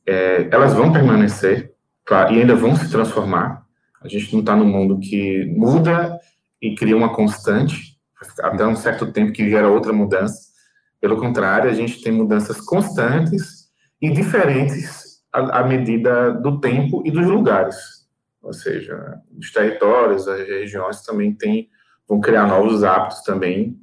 É, 0.07 0.48
elas 0.50 0.74
vão 0.74 0.93
permanecer, 0.93 1.74
claro, 2.05 2.34
e 2.34 2.39
ainda 2.39 2.55
vão 2.55 2.74
se 2.77 2.89
transformar. 2.89 3.65
A 4.01 4.07
gente 4.07 4.31
não 4.31 4.39
está 4.39 4.55
num 4.55 4.67
mundo 4.67 4.98
que 5.00 5.45
muda 5.48 6.17
e 6.62 6.74
cria 6.74 6.95
uma 6.95 7.13
constante, 7.13 7.98
até 8.39 8.65
um 8.65 8.77
certo 8.77 9.12
tempo 9.12 9.34
que 9.34 9.50
gera 9.50 9.67
outra 9.67 9.91
mudança. 9.91 10.39
Pelo 11.01 11.17
contrário, 11.17 11.69
a 11.69 11.74
gente 11.74 12.01
tem 12.01 12.13
mudanças 12.13 12.62
constantes 12.62 13.65
e 14.01 14.10
diferentes 14.10 15.22
à, 15.34 15.60
à 15.60 15.67
medida 15.67 16.31
do 16.31 16.62
tempo 16.62 17.03
e 17.05 17.12
dos 17.12 17.25
lugares. 17.25 17.95
Ou 18.46 18.54
seja, 18.54 19.20
os 19.36 19.52
territórios, 19.52 20.28
as 20.28 20.48
regiões 20.48 21.02
também 21.02 21.34
têm, 21.34 21.68
vão 22.08 22.22
criar 22.22 22.46
novos 22.46 22.84
hábitos 22.84 23.24
também, 23.24 23.75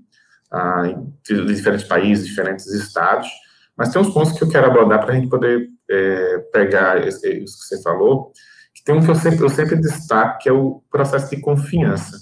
ah, 0.53 0.85
de 1.25 1.45
diferentes 1.47 1.85
países, 1.85 2.29
diferentes 2.29 2.67
estados. 2.69 3.29
Mas 3.77 3.89
tem 3.89 4.01
uns 4.01 4.15
pontos 4.15 4.39
que 4.39 4.45
eu 4.45 4.49
quero 4.49 4.69
abordar 4.69 5.01
para 5.01 5.13
a 5.13 5.17
gente 5.17 5.29
poder 5.29 5.69
é, 5.91 6.39
pegar 6.53 7.05
isso 7.09 7.21
que 7.21 7.47
você 7.49 7.83
falou, 7.83 8.31
que 8.73 8.85
tem 8.85 8.95
um 8.95 9.05
que 9.05 9.11
eu 9.11 9.17
sempre, 9.17 9.45
eu 9.45 9.49
sempre 9.49 9.75
destaco, 9.75 10.39
que 10.39 10.49
é 10.49 10.53
o 10.53 10.81
processo 10.89 11.29
de 11.31 11.41
confiança. 11.41 12.17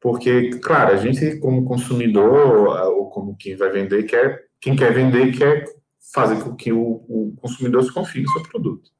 Porque, 0.00 0.52
claro, 0.60 0.94
a 0.94 0.96
gente, 0.96 1.38
como 1.40 1.66
consumidor, 1.66 2.68
ou 2.96 3.10
como 3.10 3.36
quem 3.36 3.54
vai 3.54 3.68
vender, 3.70 4.04
quer, 4.04 4.44
quem 4.58 4.74
quer 4.74 4.94
vender 4.94 5.36
quer 5.36 5.66
fazer 6.14 6.42
com 6.42 6.56
que 6.56 6.72
o, 6.72 7.04
o 7.06 7.34
consumidor 7.36 7.84
se 7.84 7.92
confie 7.92 8.22
no 8.22 8.30
seu 8.30 8.42
produto. 8.44 8.90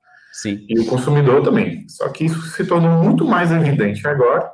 Sim. 0.40 0.64
E 0.70 0.80
o 0.80 0.86
consumidor 0.86 1.42
também. 1.42 1.86
Só 1.86 2.08
que 2.08 2.24
isso 2.24 2.40
se 2.40 2.64
tornou 2.64 3.02
muito 3.04 3.26
mais 3.26 3.52
evidente 3.52 4.08
agora, 4.08 4.50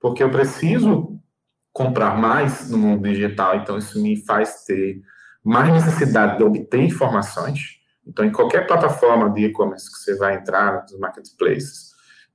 porque 0.00 0.22
eu 0.22 0.30
preciso 0.30 1.20
comprar 1.70 2.16
mais 2.16 2.70
no 2.70 2.78
mundo 2.78 3.06
digital, 3.06 3.56
então 3.56 3.76
isso 3.76 4.02
me 4.02 4.16
faz 4.24 4.64
ter 4.64 5.02
mais 5.44 5.70
necessidade 5.70 6.38
de 6.38 6.44
obter 6.44 6.80
informações. 6.80 7.76
Então, 8.06 8.24
em 8.24 8.32
qualquer 8.32 8.66
plataforma 8.66 9.28
de 9.28 9.44
e-commerce 9.44 9.92
que 9.92 9.98
você 9.98 10.16
vai 10.16 10.36
entrar, 10.36 10.84
nos 10.84 10.98
marketplaces, 10.98 11.90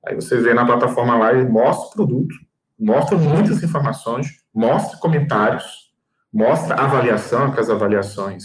aí 0.06 0.14
você 0.14 0.36
vê 0.36 0.54
na 0.54 0.64
plataforma 0.64 1.18
lá 1.18 1.32
e 1.32 1.44
mostra 1.44 1.88
o 1.88 2.06
produto, 2.06 2.36
mostra 2.78 3.18
muitas 3.18 3.60
informações, 3.60 4.28
mostra 4.54 4.98
comentários, 4.98 5.92
mostra 6.32 6.76
avaliação, 6.76 7.46
aquelas 7.46 7.70
avaliações 7.70 8.44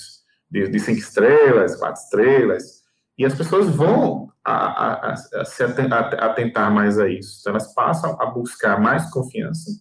de, 0.50 0.67
de 0.67 0.79
cinco 0.79 0.97
estrelas, 0.97 1.75
quatro 1.75 2.01
estrelas, 2.01 2.76
e 3.17 3.25
as 3.25 3.33
pessoas 3.33 3.67
vão 3.67 4.31
a, 4.43 4.53
a, 4.53 5.13
a, 5.13 5.45
se 5.45 5.63
atentar 5.63 6.71
mais 6.71 7.00
a 7.00 7.09
isso. 7.09 7.39
Então, 7.41 7.51
elas 7.51 7.74
passam 7.74 8.15
a 8.21 8.27
buscar 8.27 8.79
mais 8.79 9.09
confiança 9.09 9.71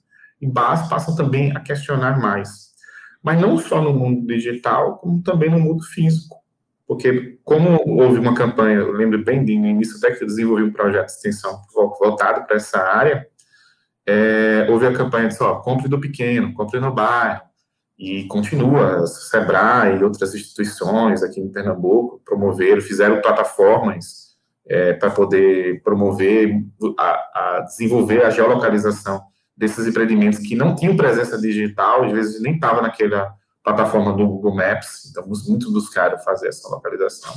e 0.41 0.51
passam 0.51 1.15
também 1.15 1.57
a 1.57 1.61
questionar 1.61 2.19
mais. 2.19 2.75
Mas 3.23 3.41
não 3.41 3.59
só 3.59 3.81
no 3.81 3.93
mundo 3.93 4.27
digital, 4.27 4.99
como 4.99 5.23
também 5.23 5.51
no 5.51 5.59
mundo 5.59 5.83
físico. 5.85 6.37
Porque, 6.87 7.39
como 7.43 7.81
houve 8.01 8.19
uma 8.19 8.35
campanha, 8.35 8.79
eu 8.79 8.93
lembro 8.93 9.23
bem 9.23 9.45
de 9.45 9.53
início 9.53 9.97
até 9.99 10.15
que 10.15 10.23
eu 10.23 10.29
desenvolvi 10.29 10.63
um 10.63 10.73
projeto 10.73 11.07
de 11.07 11.13
extensão 11.13 11.61
voltado 11.75 12.47
para 12.47 12.57
essa 12.57 12.79
área, 12.79 13.27
é, 14.07 14.69
houve 14.71 14.87
a 14.87 14.93
campanha 14.93 15.29
de, 15.29 15.37
ó, 15.43 15.57
compre 15.57 15.89
do 15.89 16.01
pequeno, 16.01 16.55
compre 16.55 16.79
no 16.79 16.93
bairro, 16.93 17.43
e 17.99 18.25
continua, 18.25 19.07
Sebrae 19.07 19.99
e 19.99 20.05
outras 20.05 20.35
instituições 20.35 21.23
aqui 21.23 21.41
em 21.41 21.51
Pernambuco 21.51 22.21
promoveram, 22.25 22.83
fizeram 22.83 23.23
plataformas 23.23 24.37
é, 24.67 24.93
para 24.93 25.11
poder 25.11 25.83
promover, 25.83 26.63
a, 26.99 27.05
a, 27.09 27.61
desenvolver 27.61 28.23
a 28.23 28.31
geolocalização 28.31 29.23
desses 29.57 29.87
empreendimentos 29.87 30.41
que 30.41 30.55
não 30.55 30.75
tinham 30.75 30.97
presença 30.97 31.41
digital, 31.41 32.05
às 32.05 32.13
vezes 32.13 32.43
nem 32.43 32.57
estava 32.57 32.83
naquela 32.83 33.33
plataforma 33.65 34.13
do 34.13 34.27
Google 34.27 34.55
Maps, 34.55 35.09
então 35.11 35.25
muitos 35.27 35.73
buscaram 35.73 36.19
fazer 36.19 36.49
essa 36.49 36.69
localização. 36.69 37.33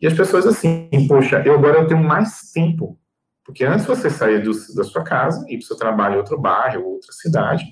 E 0.00 0.06
as 0.06 0.14
pessoas 0.14 0.46
assim, 0.46 0.88
poxa, 1.06 1.42
eu 1.44 1.54
agora 1.54 1.78
eu 1.78 1.86
tenho 1.86 2.02
mais 2.02 2.50
tempo, 2.52 2.98
porque 3.44 3.64
antes 3.64 3.84
você 3.84 4.08
saía 4.08 4.40
do, 4.40 4.52
da 4.74 4.84
sua 4.84 5.04
casa, 5.04 5.44
ir 5.46 5.58
para 5.58 5.64
o 5.64 5.66
seu 5.66 5.76
trabalho 5.76 6.14
em 6.14 6.18
outro 6.18 6.40
bairro, 6.40 6.86
outra 6.86 7.12
cidade, 7.12 7.64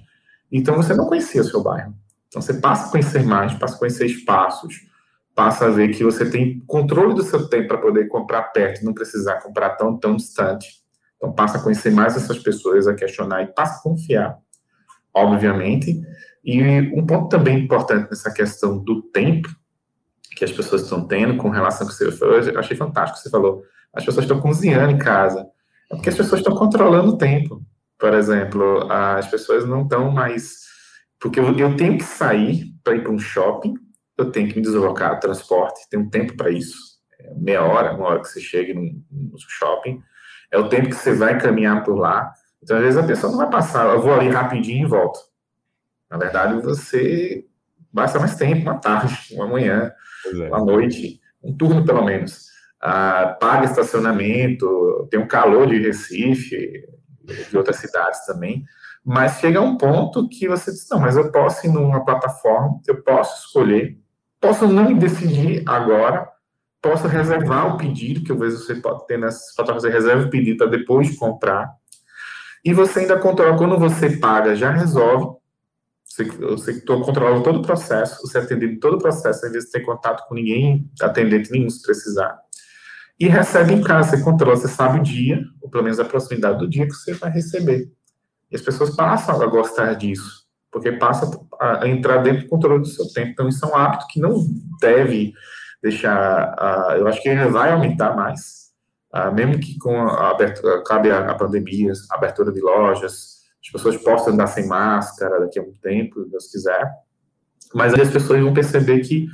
então 0.52 0.76
você 0.76 0.94
não 0.94 1.06
conhecia 1.06 1.40
o 1.40 1.44
seu 1.44 1.62
bairro. 1.62 1.94
Então 2.28 2.42
você 2.42 2.54
passa 2.54 2.88
a 2.88 2.90
conhecer 2.90 3.24
mais, 3.24 3.54
passa 3.54 3.76
a 3.76 3.78
conhecer 3.78 4.06
espaços, 4.06 4.86
passa 5.34 5.66
a 5.66 5.70
ver 5.70 5.88
que 5.88 6.04
você 6.04 6.28
tem 6.28 6.60
controle 6.66 7.14
do 7.14 7.22
seu 7.22 7.48
tempo 7.48 7.68
para 7.68 7.78
poder 7.78 8.08
comprar 8.08 8.42
perto, 8.44 8.84
não 8.84 8.92
precisar 8.92 9.40
comprar 9.40 9.70
tão, 9.70 9.96
tão 9.96 10.16
distante. 10.16 10.82
Então 11.16 11.32
passa 11.32 11.58
a 11.58 11.62
conhecer 11.62 11.90
mais 11.90 12.16
essas 12.16 12.38
pessoas, 12.38 12.86
a 12.86 12.94
questionar 12.94 13.42
e 13.42 13.46
passa 13.46 13.78
a 13.78 13.82
confiar, 13.82 14.38
obviamente. 15.14 16.00
E 16.44 16.62
um 16.94 17.04
ponto 17.04 17.28
também 17.28 17.60
importante 17.60 18.08
nessa 18.10 18.32
questão 18.32 18.78
do 18.78 19.02
tempo 19.02 19.48
que 20.36 20.44
as 20.44 20.52
pessoas 20.52 20.82
estão 20.82 21.06
tendo 21.06 21.36
com 21.36 21.48
relação 21.48 21.86
ao 21.86 21.92
você 21.92 22.12
falou, 22.12 22.38
eu 22.38 22.58
achei 22.58 22.76
fantástico 22.76 23.18
você 23.18 23.30
falou. 23.30 23.62
As 23.92 24.04
pessoas 24.04 24.24
estão 24.24 24.40
cozinhando 24.40 24.92
em 24.92 24.98
casa. 24.98 25.46
É 25.90 25.94
porque 25.94 26.10
as 26.10 26.16
pessoas 26.16 26.40
estão 26.40 26.54
controlando 26.54 27.12
o 27.12 27.18
tempo. 27.18 27.60
Por 27.98 28.14
exemplo, 28.14 28.90
as 28.90 29.26
pessoas 29.26 29.66
não 29.66 29.82
estão 29.82 30.10
mais 30.12 30.67
porque 31.20 31.40
eu, 31.40 31.56
eu 31.56 31.76
tenho 31.76 31.98
que 31.98 32.04
sair 32.04 32.72
para 32.82 32.94
ir 32.94 33.02
para 33.02 33.12
um 33.12 33.18
shopping, 33.18 33.74
eu 34.16 34.30
tenho 34.30 34.48
que 34.48 34.56
me 34.56 34.62
deslocar, 34.62 35.20
transporte, 35.20 35.88
tem 35.88 36.00
um 36.00 36.10
tempo 36.10 36.36
para 36.36 36.50
isso. 36.50 36.76
É 37.20 37.34
meia 37.34 37.62
hora, 37.62 37.94
uma 37.94 38.06
hora 38.06 38.20
que 38.20 38.28
você 38.28 38.40
chega 38.40 38.74
no, 38.74 38.82
no, 39.10 39.38
shopping, 39.38 40.00
é 40.50 40.58
o 40.58 40.68
tempo 40.68 40.88
que 40.88 40.94
você 40.94 41.12
vai 41.12 41.40
caminhar 41.40 41.84
por 41.84 41.96
lá. 41.96 42.32
Então, 42.62 42.76
às 42.76 42.82
vezes, 42.82 42.98
a 42.98 43.06
pessoa 43.06 43.30
não 43.30 43.38
vai 43.38 43.50
passar, 43.50 43.86
eu 43.86 44.00
vou 44.00 44.14
ali 44.14 44.28
rapidinho 44.28 44.86
e 44.86 44.90
volto. 44.90 45.18
Na 46.10 46.16
verdade, 46.16 46.60
você 46.62 47.44
basta 47.92 48.18
mais 48.18 48.36
tempo, 48.36 48.62
uma 48.62 48.78
tarde, 48.78 49.14
uma 49.32 49.46
manhã, 49.46 49.92
é. 50.26 50.48
uma 50.48 50.64
noite, 50.64 51.20
um 51.42 51.56
turno 51.56 51.84
pelo 51.84 52.04
menos. 52.04 52.48
Ah, 52.80 53.36
paga 53.40 53.64
estacionamento, 53.64 55.08
tem 55.10 55.18
um 55.18 55.26
calor 55.26 55.66
de 55.66 55.78
Recife, 55.78 56.84
de 57.50 57.56
outras 57.56 57.76
cidades 57.76 58.24
também. 58.24 58.64
Mas 59.04 59.38
chega 59.38 59.60
um 59.60 59.76
ponto 59.76 60.28
que 60.28 60.48
você 60.48 60.70
diz, 60.70 60.86
não, 60.90 61.00
mas 61.00 61.16
eu 61.16 61.30
posso 61.32 61.66
ir 61.66 61.70
numa 61.70 62.04
plataforma, 62.04 62.80
eu 62.86 63.02
posso 63.02 63.46
escolher, 63.46 63.98
posso 64.40 64.66
não 64.66 64.92
decidir 64.94 65.62
agora, 65.66 66.28
posso 66.80 67.08
reservar 67.08 67.74
o 67.74 67.78
pedido, 67.78 68.22
que 68.22 68.32
às 68.32 68.38
vezes 68.38 68.64
você 68.64 68.74
pode 68.74 69.06
ter 69.06 69.18
nessas 69.18 69.54
plataformas, 69.54 69.82
você 69.82 69.90
reserva 69.90 70.26
o 70.26 70.30
pedido 70.30 70.58
para 70.58 70.66
depois 70.68 71.08
de 71.08 71.16
comprar, 71.16 71.72
e 72.64 72.72
você 72.72 73.00
ainda 73.00 73.18
controla, 73.18 73.56
quando 73.56 73.78
você 73.78 74.16
paga, 74.16 74.54
já 74.54 74.70
resolve, 74.70 75.38
você, 76.04 76.24
você 76.24 76.80
controla 76.80 77.42
todo 77.42 77.60
o 77.60 77.62
processo, 77.62 78.20
você 78.20 78.38
atende 78.38 78.76
todo 78.76 78.94
o 78.94 78.98
processo, 78.98 79.46
às 79.46 79.52
vezes 79.52 79.70
tem 79.70 79.82
contato 79.82 80.26
com 80.28 80.34
ninguém, 80.34 80.90
atendente 81.00 81.50
nenhum, 81.50 81.70
se 81.70 81.82
precisar, 81.82 82.38
e 83.18 83.26
recebe 83.26 83.72
em 83.72 83.82
casa, 83.82 84.16
você 84.16 84.22
controla, 84.22 84.56
você 84.56 84.68
sabe 84.68 85.00
o 85.00 85.02
dia, 85.02 85.42
ou 85.60 85.68
pelo 85.68 85.82
menos 85.82 85.98
a 85.98 86.04
proximidade 86.04 86.58
do 86.58 86.68
dia 86.68 86.86
que 86.86 86.94
você 86.94 87.14
vai 87.14 87.30
receber. 87.30 87.90
E 88.50 88.56
as 88.56 88.62
pessoas 88.62 88.94
passam 88.94 89.40
a 89.40 89.46
gostar 89.46 89.94
disso, 89.94 90.44
porque 90.70 90.92
passa 90.92 91.30
a 91.60 91.86
entrar 91.86 92.18
dentro 92.18 92.42
do 92.42 92.48
controle 92.48 92.80
do 92.80 92.88
seu 92.88 93.06
tempo. 93.12 93.30
Então, 93.30 93.48
isso 93.48 93.64
é 93.64 93.68
um 93.68 93.76
hábito 93.76 94.06
que 94.08 94.20
não 94.20 94.46
deve 94.80 95.32
deixar. 95.82 96.54
Uh, 96.54 96.92
eu 96.98 97.08
acho 97.08 97.22
que 97.22 97.34
vai 97.46 97.72
aumentar 97.72 98.14
mais, 98.16 98.70
uh, 99.14 99.32
mesmo 99.32 99.58
que 99.58 99.78
com 99.78 99.96
a 100.00 100.30
abertura, 100.30 100.82
cabe 100.84 101.10
a, 101.10 101.30
a 101.30 101.34
pandemia, 101.34 101.92
a 102.10 102.16
abertura 102.16 102.52
de 102.52 102.60
lojas, 102.60 103.38
as 103.62 103.70
pessoas 103.70 103.96
possam 103.98 104.32
andar 104.32 104.46
sem 104.46 104.66
máscara 104.66 105.40
daqui 105.40 105.58
a 105.58 105.62
um 105.62 105.72
tempo, 105.82 106.24
se 106.24 106.30
Deus 106.30 106.50
quiser. 106.50 106.90
Mas 107.74 107.92
aí 107.92 108.00
as 108.00 108.10
pessoas 108.10 108.40
vão 108.40 108.54
perceber 108.54 109.00
que 109.00 109.28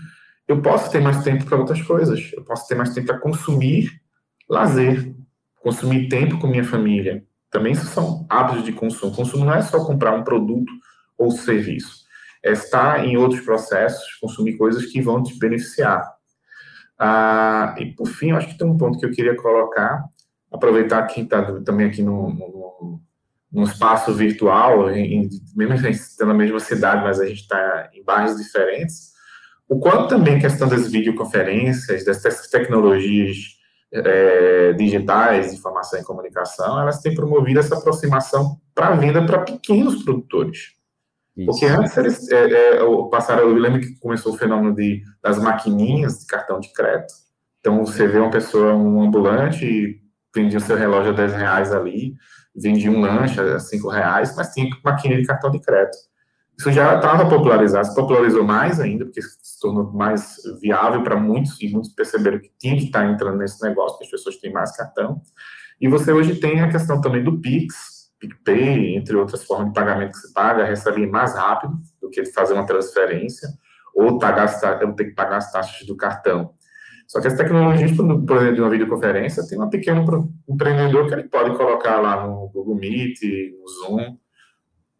eu 0.48 0.60
posso 0.60 0.90
ter 0.90 1.00
mais 1.00 1.22
tempo 1.22 1.44
para 1.44 1.58
outras 1.58 1.80
coisas, 1.82 2.32
eu 2.34 2.44
posso 2.44 2.66
ter 2.66 2.74
mais 2.74 2.92
tempo 2.92 3.06
para 3.06 3.18
consumir 3.18 3.90
lazer, 4.48 5.14
consumir 5.60 6.08
tempo 6.08 6.38
com 6.38 6.46
minha 6.46 6.64
família, 6.64 7.24
também 7.54 7.72
são 7.76 8.26
hábitos 8.28 8.64
de 8.64 8.72
consumo. 8.72 9.14
Consumo 9.14 9.44
não 9.44 9.54
é 9.54 9.62
só 9.62 9.84
comprar 9.86 10.12
um 10.12 10.24
produto 10.24 10.72
ou 11.16 11.30
serviço, 11.30 12.04
é 12.42 12.50
estar 12.50 13.06
em 13.06 13.16
outros 13.16 13.42
processos, 13.42 14.12
consumir 14.20 14.58
coisas 14.58 14.84
que 14.86 15.00
vão 15.00 15.22
te 15.22 15.38
beneficiar. 15.38 16.04
Ah, 16.98 17.76
e 17.78 17.86
por 17.94 18.08
fim, 18.08 18.32
acho 18.32 18.48
que 18.48 18.58
tem 18.58 18.66
um 18.66 18.76
ponto 18.76 18.98
que 18.98 19.06
eu 19.06 19.12
queria 19.12 19.36
colocar, 19.36 20.04
aproveitar 20.50 21.06
que 21.06 21.20
está 21.20 21.60
também 21.60 21.86
aqui 21.86 22.02
no, 22.02 22.28
no, 22.30 23.00
no, 23.52 23.62
espaço 23.62 24.12
virtual, 24.12 24.90
em, 24.90 25.28
mesmo 25.54 25.74
estando 25.86 26.28
na 26.28 26.34
mesma 26.34 26.58
cidade, 26.58 27.04
mas 27.04 27.20
a 27.20 27.26
gente 27.26 27.42
está 27.42 27.88
em 27.94 28.02
bairros 28.02 28.36
diferentes, 28.36 29.12
o 29.68 29.78
quanto 29.78 30.08
também 30.08 30.36
a 30.36 30.40
questão 30.40 30.68
das 30.68 30.90
videoconferências, 30.90 32.04
dessas 32.04 32.48
tecnologias 32.48 33.36
é, 33.94 34.72
digitais, 34.72 35.52
informação 35.52 36.00
e 36.00 36.04
comunicação, 36.04 36.80
elas 36.80 37.00
têm 37.00 37.14
promovido 37.14 37.60
essa 37.60 37.76
aproximação 37.76 38.58
para 38.74 38.94
venda 38.96 39.24
para 39.24 39.42
pequenos 39.42 40.02
produtores. 40.02 40.72
Isso. 41.36 41.46
Porque 41.46 41.66
antes 41.66 41.96
eles 41.96 42.30
é, 42.30 42.76
é, 42.76 42.78
passaram, 43.10 43.42
eu 43.42 43.54
lembro 43.54 43.80
que 43.80 43.98
começou 43.98 44.34
o 44.34 44.36
fenômeno 44.36 44.74
de, 44.74 45.02
das 45.22 45.38
maquininhas 45.38 46.20
de 46.20 46.26
cartão 46.26 46.58
de 46.58 46.72
crédito. 46.72 47.12
Então 47.60 47.84
você 47.84 48.06
vê 48.06 48.18
uma 48.18 48.30
pessoa, 48.30 48.74
um 48.74 49.02
ambulante, 49.02 50.00
vendia 50.34 50.58
o 50.58 50.62
seu 50.62 50.76
relógio 50.76 51.12
a 51.12 51.16
10 51.16 51.32
reais 51.32 51.72
ali, 51.72 52.14
vendia 52.54 52.90
um 52.90 53.00
lanche 53.00 53.40
a 53.40 53.58
5 53.58 53.88
reais, 53.88 54.34
mas 54.36 54.52
tinha 54.52 54.68
maquininha 54.84 55.20
de 55.20 55.26
cartão 55.26 55.50
de 55.50 55.60
crédito. 55.60 55.96
Isso 56.58 56.70
já 56.70 56.96
estava 56.96 57.28
popularizado, 57.28 57.86
se 57.86 57.94
popularizou 57.94 58.44
mais 58.44 58.78
ainda, 58.78 59.04
porque 59.04 59.20
se 59.20 59.60
tornou 59.60 59.92
mais 59.92 60.36
viável 60.60 61.02
para 61.02 61.16
muitos, 61.16 61.60
e 61.60 61.68
muitos 61.68 61.92
perceberam 61.92 62.38
que 62.38 62.50
tinha 62.58 62.76
que 62.76 62.84
estar 62.84 63.04
entrando 63.10 63.38
nesse 63.38 63.62
negócio, 63.62 63.98
que 63.98 64.04
as 64.04 64.10
pessoas 64.10 64.36
têm 64.36 64.52
mais 64.52 64.76
cartão. 64.76 65.20
E 65.80 65.88
você 65.88 66.12
hoje 66.12 66.36
tem 66.36 66.60
a 66.60 66.70
questão 66.70 67.00
também 67.00 67.24
do 67.24 67.40
Pix, 67.40 68.12
PicPay, 68.20 68.96
entre 68.96 69.16
outras 69.16 69.44
formas 69.44 69.68
de 69.68 69.74
pagamento 69.74 70.12
que 70.12 70.18
se 70.18 70.32
paga, 70.32 70.64
recebe 70.64 71.06
mais 71.06 71.34
rápido 71.34 71.74
do 72.00 72.08
que 72.08 72.24
fazer 72.26 72.54
uma 72.54 72.66
transferência, 72.66 73.48
ou, 73.94 74.18
tá 74.18 74.30
gastar, 74.30 74.82
ou 74.84 74.92
ter 74.92 75.06
que 75.06 75.14
pagar 75.14 75.38
as 75.38 75.50
taxas 75.50 75.86
do 75.86 75.96
cartão. 75.96 76.54
Só 77.06 77.20
que 77.20 77.26
as 77.26 77.36
tecnologias, 77.36 77.92
por 77.92 78.36
exemplo, 78.36 78.54
de 78.54 78.60
uma 78.60 78.70
videoconferência, 78.70 79.46
tem 79.46 79.60
um 79.60 79.68
pequeno 79.68 80.04
empreendedor 80.48 81.06
que 81.06 81.14
ele 81.14 81.24
pode 81.24 81.56
colocar 81.56 82.00
lá 82.00 82.26
no 82.26 82.48
Google 82.48 82.76
Meet, 82.76 83.18
no 83.60 83.68
Zoom, 83.68 84.16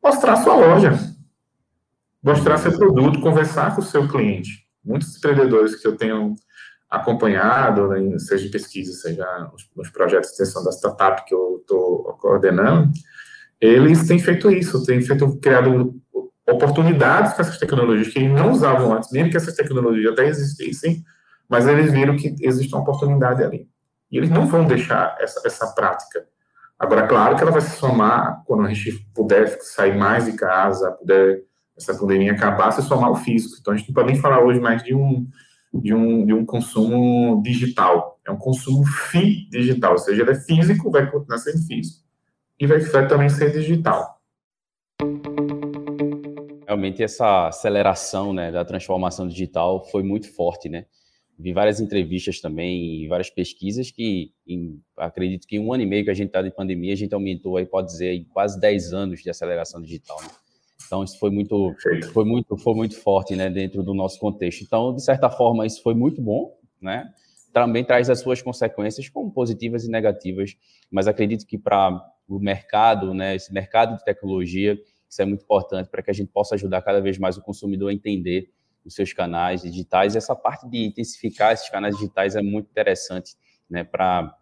mostrar 0.02 0.36
sua 0.36 0.54
loja, 0.54 0.92
mostrar 2.24 2.56
seu 2.56 2.72
produto, 2.72 3.20
conversar 3.20 3.74
com 3.74 3.82
o 3.82 3.84
seu 3.84 4.08
cliente. 4.08 4.66
Muitos 4.82 5.16
empreendedores 5.16 5.76
que 5.76 5.86
eu 5.86 5.96
tenho 5.96 6.34
acompanhado, 6.90 7.88
né, 7.88 8.18
seja 8.18 8.46
em 8.46 8.50
pesquisa, 8.50 8.92
seja 8.92 9.26
nos 9.76 9.90
projetos 9.90 10.30
de 10.30 10.34
extensão 10.34 10.64
da 10.64 10.70
startup 10.70 11.24
que 11.26 11.34
eu 11.34 11.58
estou 11.60 12.02
coordenando, 12.20 12.90
eles 13.60 14.06
têm 14.06 14.18
feito 14.18 14.50
isso, 14.50 14.84
têm 14.84 15.00
feito, 15.02 15.38
criado 15.38 15.94
oportunidades 16.46 17.32
com 17.32 17.42
essas 17.42 17.58
tecnologias 17.58 18.08
que 18.08 18.18
eles 18.18 18.32
não 18.32 18.52
usavam 18.52 18.92
antes, 18.94 19.10
mesmo 19.10 19.30
que 19.30 19.36
essas 19.36 19.54
tecnologias 19.54 20.12
até 20.12 20.26
existissem, 20.26 21.02
mas 21.48 21.66
eles 21.66 21.92
viram 21.92 22.16
que 22.16 22.34
existe 22.40 22.72
uma 22.74 22.82
oportunidade 22.82 23.42
ali. 23.42 23.68
E 24.10 24.18
eles 24.18 24.30
não 24.30 24.46
vão 24.46 24.66
deixar 24.66 25.16
essa, 25.18 25.40
essa 25.44 25.66
prática. 25.68 26.26
Agora, 26.78 27.06
claro 27.06 27.36
que 27.36 27.42
ela 27.42 27.50
vai 27.50 27.60
se 27.60 27.76
somar 27.76 28.42
quando 28.46 28.66
a 28.66 28.72
gente 28.72 29.06
puder 29.14 29.58
sair 29.62 29.96
mais 29.96 30.26
de 30.26 30.32
casa, 30.32 30.92
puder 30.92 31.42
essa 31.76 31.96
pandemia 31.98 32.32
acabar, 32.32 32.70
se 32.70 32.82
somar 32.82 33.10
o 33.10 33.16
físico. 33.16 33.56
Então, 33.60 33.74
a 33.74 33.76
gente 33.76 33.88
não 33.88 33.94
pode 33.94 34.12
nem 34.12 34.20
falar 34.20 34.44
hoje 34.44 34.60
mais 34.60 34.82
de 34.82 34.94
um, 34.94 35.26
de 35.72 35.92
um, 35.94 36.24
de 36.24 36.32
um 36.32 36.44
consumo 36.44 37.42
digital. 37.42 38.20
É 38.26 38.30
um 38.30 38.36
consumo 38.36 38.84
fi 38.86 39.48
digital, 39.50 39.92
ou 39.92 39.98
seja, 39.98 40.22
ele 40.22 40.30
é 40.30 40.40
físico, 40.40 40.90
vai 40.90 41.10
continuar 41.10 41.38
sendo 41.38 41.66
físico. 41.66 42.04
E 42.58 42.66
vai, 42.66 42.78
vai 42.78 43.08
também 43.08 43.28
ser 43.28 43.52
digital. 43.52 44.20
Realmente, 46.66 47.02
essa 47.02 47.48
aceleração 47.48 48.32
né, 48.32 48.50
da 48.50 48.64
transformação 48.64 49.28
digital 49.28 49.84
foi 49.90 50.02
muito 50.02 50.32
forte, 50.32 50.68
né? 50.68 50.86
vi 51.38 51.52
várias 51.52 51.80
entrevistas 51.80 52.40
também 52.40 53.08
várias 53.08 53.30
pesquisas 53.30 53.90
que 53.90 54.32
em, 54.46 54.80
acredito 54.96 55.46
que 55.46 55.56
em 55.56 55.58
um 55.58 55.72
ano 55.72 55.82
e 55.82 55.86
meio 55.86 56.04
que 56.04 56.10
a 56.10 56.14
gente 56.14 56.28
está 56.28 56.42
de 56.42 56.50
pandemia, 56.50 56.92
a 56.92 56.96
gente 56.96 57.14
aumentou 57.14 57.56
aí, 57.56 57.66
pode 57.66 57.88
dizer, 57.88 58.12
em 58.12 58.24
quase 58.24 58.58
10 58.60 58.92
anos 58.92 59.22
de 59.22 59.30
aceleração 59.30 59.82
digital. 59.82 60.20
Né? 60.22 60.28
Então, 60.86 61.02
isso 61.02 61.18
foi 61.18 61.30
muito, 61.30 61.74
foi 62.12 62.24
muito, 62.24 62.56
foi 62.56 62.74
muito 62.74 63.00
forte, 63.00 63.34
né, 63.34 63.50
dentro 63.50 63.82
do 63.82 63.94
nosso 63.94 64.18
contexto. 64.18 64.62
Então, 64.62 64.94
de 64.94 65.02
certa 65.02 65.30
forma, 65.30 65.66
isso 65.66 65.82
foi 65.82 65.94
muito 65.94 66.20
bom, 66.20 66.56
né? 66.80 67.10
Também 67.52 67.84
traz 67.84 68.10
as 68.10 68.20
suas 68.20 68.42
consequências, 68.42 69.08
como 69.08 69.30
positivas 69.30 69.84
e 69.84 69.90
negativas, 69.90 70.56
mas 70.90 71.06
acredito 71.06 71.46
que 71.46 71.56
para 71.56 72.04
o 72.28 72.38
mercado, 72.38 73.14
né, 73.14 73.36
esse 73.36 73.52
mercado 73.52 73.96
de 73.96 74.04
tecnologia, 74.04 74.78
isso 75.08 75.22
é 75.22 75.24
muito 75.24 75.44
importante 75.44 75.88
para 75.88 76.02
que 76.02 76.10
a 76.10 76.14
gente 76.14 76.32
possa 76.32 76.56
ajudar 76.56 76.82
cada 76.82 77.00
vez 77.00 77.18
mais 77.18 77.36
o 77.36 77.42
consumidor 77.42 77.90
a 77.90 77.94
entender 77.94 78.50
os 78.84 78.94
seus 78.94 79.12
canais 79.12 79.62
digitais. 79.62 80.16
Essa 80.16 80.34
parte 80.34 80.68
de 80.68 80.84
intensificar 80.84 81.52
esses 81.52 81.68
canais 81.68 81.96
digitais 81.96 82.34
é 82.36 82.42
muito 82.42 82.68
interessante 82.68 83.34
né, 83.70 83.84
para 83.84 84.36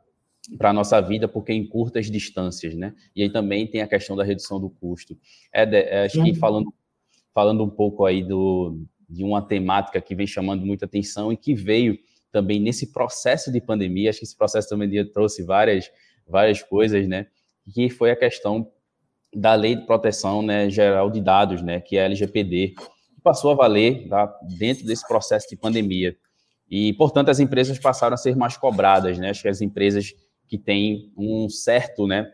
para 0.59 0.71
a 0.71 0.73
nossa 0.73 1.01
vida, 1.01 1.29
porque 1.29 1.53
em 1.53 1.67
curtas 1.67 2.11
distâncias, 2.11 2.75
né? 2.75 2.95
E 3.15 3.23
aí 3.23 3.31
também 3.31 3.67
tem 3.67 3.81
a 3.81 3.87
questão 3.87 4.17
da 4.17 4.25
redução 4.25 4.61
do 4.61 4.69
custo. 4.69 5.17
É, 5.53 5.63
é 5.63 6.05
acho 6.05 6.23
que 6.23 6.35
falando, 6.35 6.73
falando 7.33 7.63
um 7.63 7.71
pouco 7.71 8.05
aí 8.05 8.23
do, 8.23 8.83
de 9.09 9.23
uma 9.23 9.41
temática 9.41 10.01
que 10.01 10.15
vem 10.15 10.27
chamando 10.27 10.67
muita 10.67 10.85
atenção 10.85 11.33
e 11.33 11.37
que 11.37 11.55
veio 11.55 11.99
também 12.33 12.59
nesse 12.59 12.93
processo 12.93 13.53
de 13.53 13.61
pandemia, 13.61 14.11
acho 14.11 14.21
que 14.21 14.25
esse 14.25 14.37
processo 14.37 14.69
também 14.69 15.05
trouxe 15.13 15.43
várias, 15.43 15.91
várias 16.27 16.63
coisas, 16.63 17.07
né? 17.07 17.27
Que 17.73 17.89
foi 17.89 18.11
a 18.11 18.17
questão 18.17 18.71
da 19.35 19.55
Lei 19.55 19.77
de 19.77 19.87
Proteção 19.87 20.43
né, 20.43 20.69
Geral 20.69 21.11
de 21.11 21.21
Dados, 21.21 21.63
né? 21.63 21.81
Que 21.81 21.97
é 21.97 22.03
a 22.03 22.05
LGPD, 22.07 22.75
passou 23.23 23.53
a 23.53 23.55
valer 23.55 24.09
tá, 24.09 24.27
dentro 24.59 24.85
desse 24.85 25.07
processo 25.07 25.49
de 25.49 25.57
pandemia. 25.57 26.17
E, 26.69 26.95
portanto, 26.95 27.29
as 27.29 27.39
empresas 27.39 27.79
passaram 27.79 28.15
a 28.15 28.17
ser 28.17 28.35
mais 28.35 28.57
cobradas, 28.57 29.19
né? 29.19 29.31
Acho 29.31 29.43
que 29.43 29.49
as 29.49 29.61
empresas 29.61 30.15
que 30.53 30.59
têm 30.59 31.11
um 31.17 31.49
certo, 31.49 32.07
né, 32.07 32.31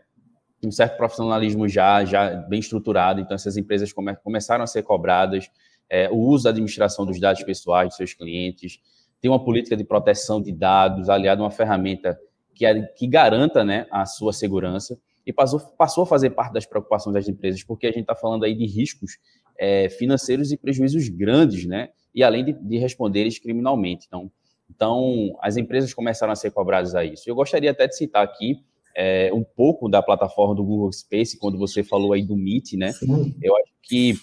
um 0.61 0.69
certo 0.69 0.97
profissionalismo 0.97 1.69
já, 1.69 2.03
já 2.03 2.35
bem 2.35 2.59
estruturado, 2.59 3.21
então 3.21 3.33
essas 3.33 3.55
empresas 3.55 3.93
come, 3.93 4.13
começaram 4.17 4.61
a 4.61 4.67
ser 4.67 4.83
cobradas, 4.83 5.49
é, 5.89 6.09
o 6.09 6.17
uso 6.17 6.43
da 6.43 6.49
administração 6.49 7.05
dos 7.05 7.17
dados 7.17 7.41
pessoais 7.43 7.87
dos 7.87 7.95
seus 7.95 8.13
clientes, 8.13 8.81
tem 9.21 9.31
uma 9.31 9.41
política 9.41 9.77
de 9.77 9.85
proteção 9.85 10.41
de 10.41 10.51
dados 10.51 11.07
aliada 11.07 11.41
a 11.41 11.45
uma 11.45 11.49
ferramenta 11.49 12.19
que, 12.53 12.65
é, 12.65 12.81
que 12.81 13.07
garanta 13.07 13.63
né, 13.63 13.87
a 13.89 14.05
sua 14.05 14.33
segurança 14.33 14.99
e 15.25 15.31
passou, 15.31 15.61
passou 15.77 16.03
a 16.03 16.05
fazer 16.05 16.31
parte 16.31 16.51
das 16.51 16.65
preocupações 16.65 17.13
das 17.13 17.29
empresas, 17.29 17.63
porque 17.63 17.87
a 17.87 17.91
gente 17.91 18.01
está 18.01 18.15
falando 18.15 18.43
aí 18.43 18.53
de 18.53 18.65
riscos 18.65 19.13
é, 19.57 19.87
financeiros 19.87 20.51
e 20.51 20.57
prejuízos 20.57 21.07
grandes, 21.07 21.65
né? 21.65 21.87
E 22.13 22.21
além 22.21 22.43
de, 22.43 22.51
de 22.51 22.77
responder 22.77 23.21
eles 23.21 23.39
criminalmente. 23.39 24.07
Então, 24.07 24.29
então, 24.69 25.37
as 25.41 25.57
empresas 25.57 25.93
começaram 25.93 26.31
a 26.31 26.35
ser 26.35 26.51
cobradas 26.51 26.95
a 26.95 27.03
isso. 27.03 27.29
Eu 27.29 27.35
gostaria 27.35 27.71
até 27.71 27.87
de 27.87 27.95
citar 27.95 28.23
aqui 28.23 28.63
é, 28.95 29.31
um 29.33 29.43
pouco 29.43 29.89
da 29.89 30.01
plataforma 30.01 30.55
do 30.55 30.63
Google 30.63 30.91
Space, 30.91 31.37
quando 31.37 31.57
você 31.57 31.83
falou 31.83 32.13
aí 32.13 32.23
do 32.23 32.35
Meet, 32.35 32.73
né? 32.73 32.91
Sim. 32.93 33.35
Eu 33.41 33.55
acho 33.57 33.71
que 33.81 34.15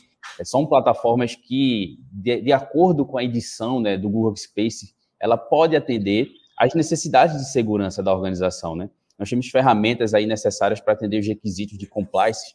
são 0.44 0.66
plataformas 0.66 1.35
que, 1.35 1.98
de, 2.12 2.42
de, 2.42 2.52
acordo 2.52 3.04
com 3.06 3.16
a 3.16 3.24
edição 3.24 3.80
né, 3.80 3.96
do 3.96 4.09
Google 4.09 4.37
Space, 4.37 4.94
ela 5.20 5.37
pode 5.37 5.76
atender 5.76 6.28
às 6.59 6.74
necessidades 6.74 7.38
de 7.38 7.50
segurança 7.50 8.02
da 8.02 8.14
organização, 8.14 8.74
né? 8.74 8.90
Nós 9.18 9.30
temos 9.30 9.48
ferramentas 9.48 10.12
aí 10.12 10.26
necessárias 10.26 10.80
para 10.80 10.92
atender 10.92 11.20
os 11.20 11.26
requisitos 11.26 11.78
de 11.78 11.87
compliance 11.87 12.54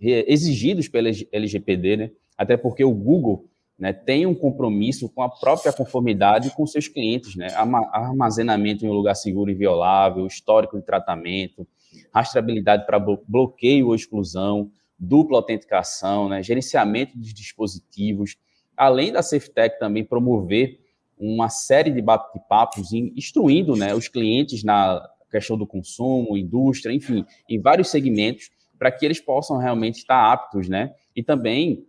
exigidos 0.00 0.88
pela 0.88 1.08
LGPD, 1.32 1.96
né? 1.96 2.10
Até 2.36 2.56
porque 2.56 2.84
o 2.84 2.92
Google 2.92 3.48
né, 3.78 3.92
tem 3.92 4.26
um 4.26 4.34
compromisso 4.34 5.08
com 5.08 5.22
a 5.22 5.28
própria 5.28 5.72
conformidade 5.72 6.50
com 6.50 6.66
seus 6.66 6.88
clientes, 6.88 7.36
né? 7.36 7.46
Armazenamento 7.92 8.84
em 8.84 8.88
um 8.88 8.92
lugar 8.92 9.14
seguro 9.14 9.50
e 9.50 9.54
violável, 9.54 10.26
histórico 10.26 10.76
de 10.76 10.84
tratamento, 10.84 11.66
rastreabilidade 12.12 12.84
para 12.86 12.98
bloqueio 12.98 13.86
ou 13.86 13.94
exclusão, 13.94 14.70
dupla 14.98 15.38
autenticação, 15.38 16.28
né? 16.28 16.42
gerenciamento 16.42 17.16
dos 17.16 17.32
dispositivos, 17.32 18.36
além 18.76 19.12
da 19.12 19.22
SafeTech 19.22 19.78
também 19.78 20.04
promover 20.04 20.80
uma 21.16 21.48
série 21.48 21.90
de 21.90 22.02
bate-papos 22.02 22.92
instruindo 22.92 23.74
né, 23.76 23.94
os 23.94 24.08
clientes 24.08 24.62
na 24.62 25.00
questão 25.30 25.58
do 25.58 25.66
consumo, 25.66 26.36
indústria, 26.36 26.92
enfim, 26.92 27.24
em 27.48 27.60
vários 27.60 27.88
segmentos, 27.88 28.50
para 28.78 28.92
que 28.92 29.04
eles 29.04 29.20
possam 29.20 29.58
realmente 29.58 29.98
estar 29.98 30.32
aptos, 30.32 30.68
né? 30.68 30.94
E 31.14 31.22
também 31.22 31.84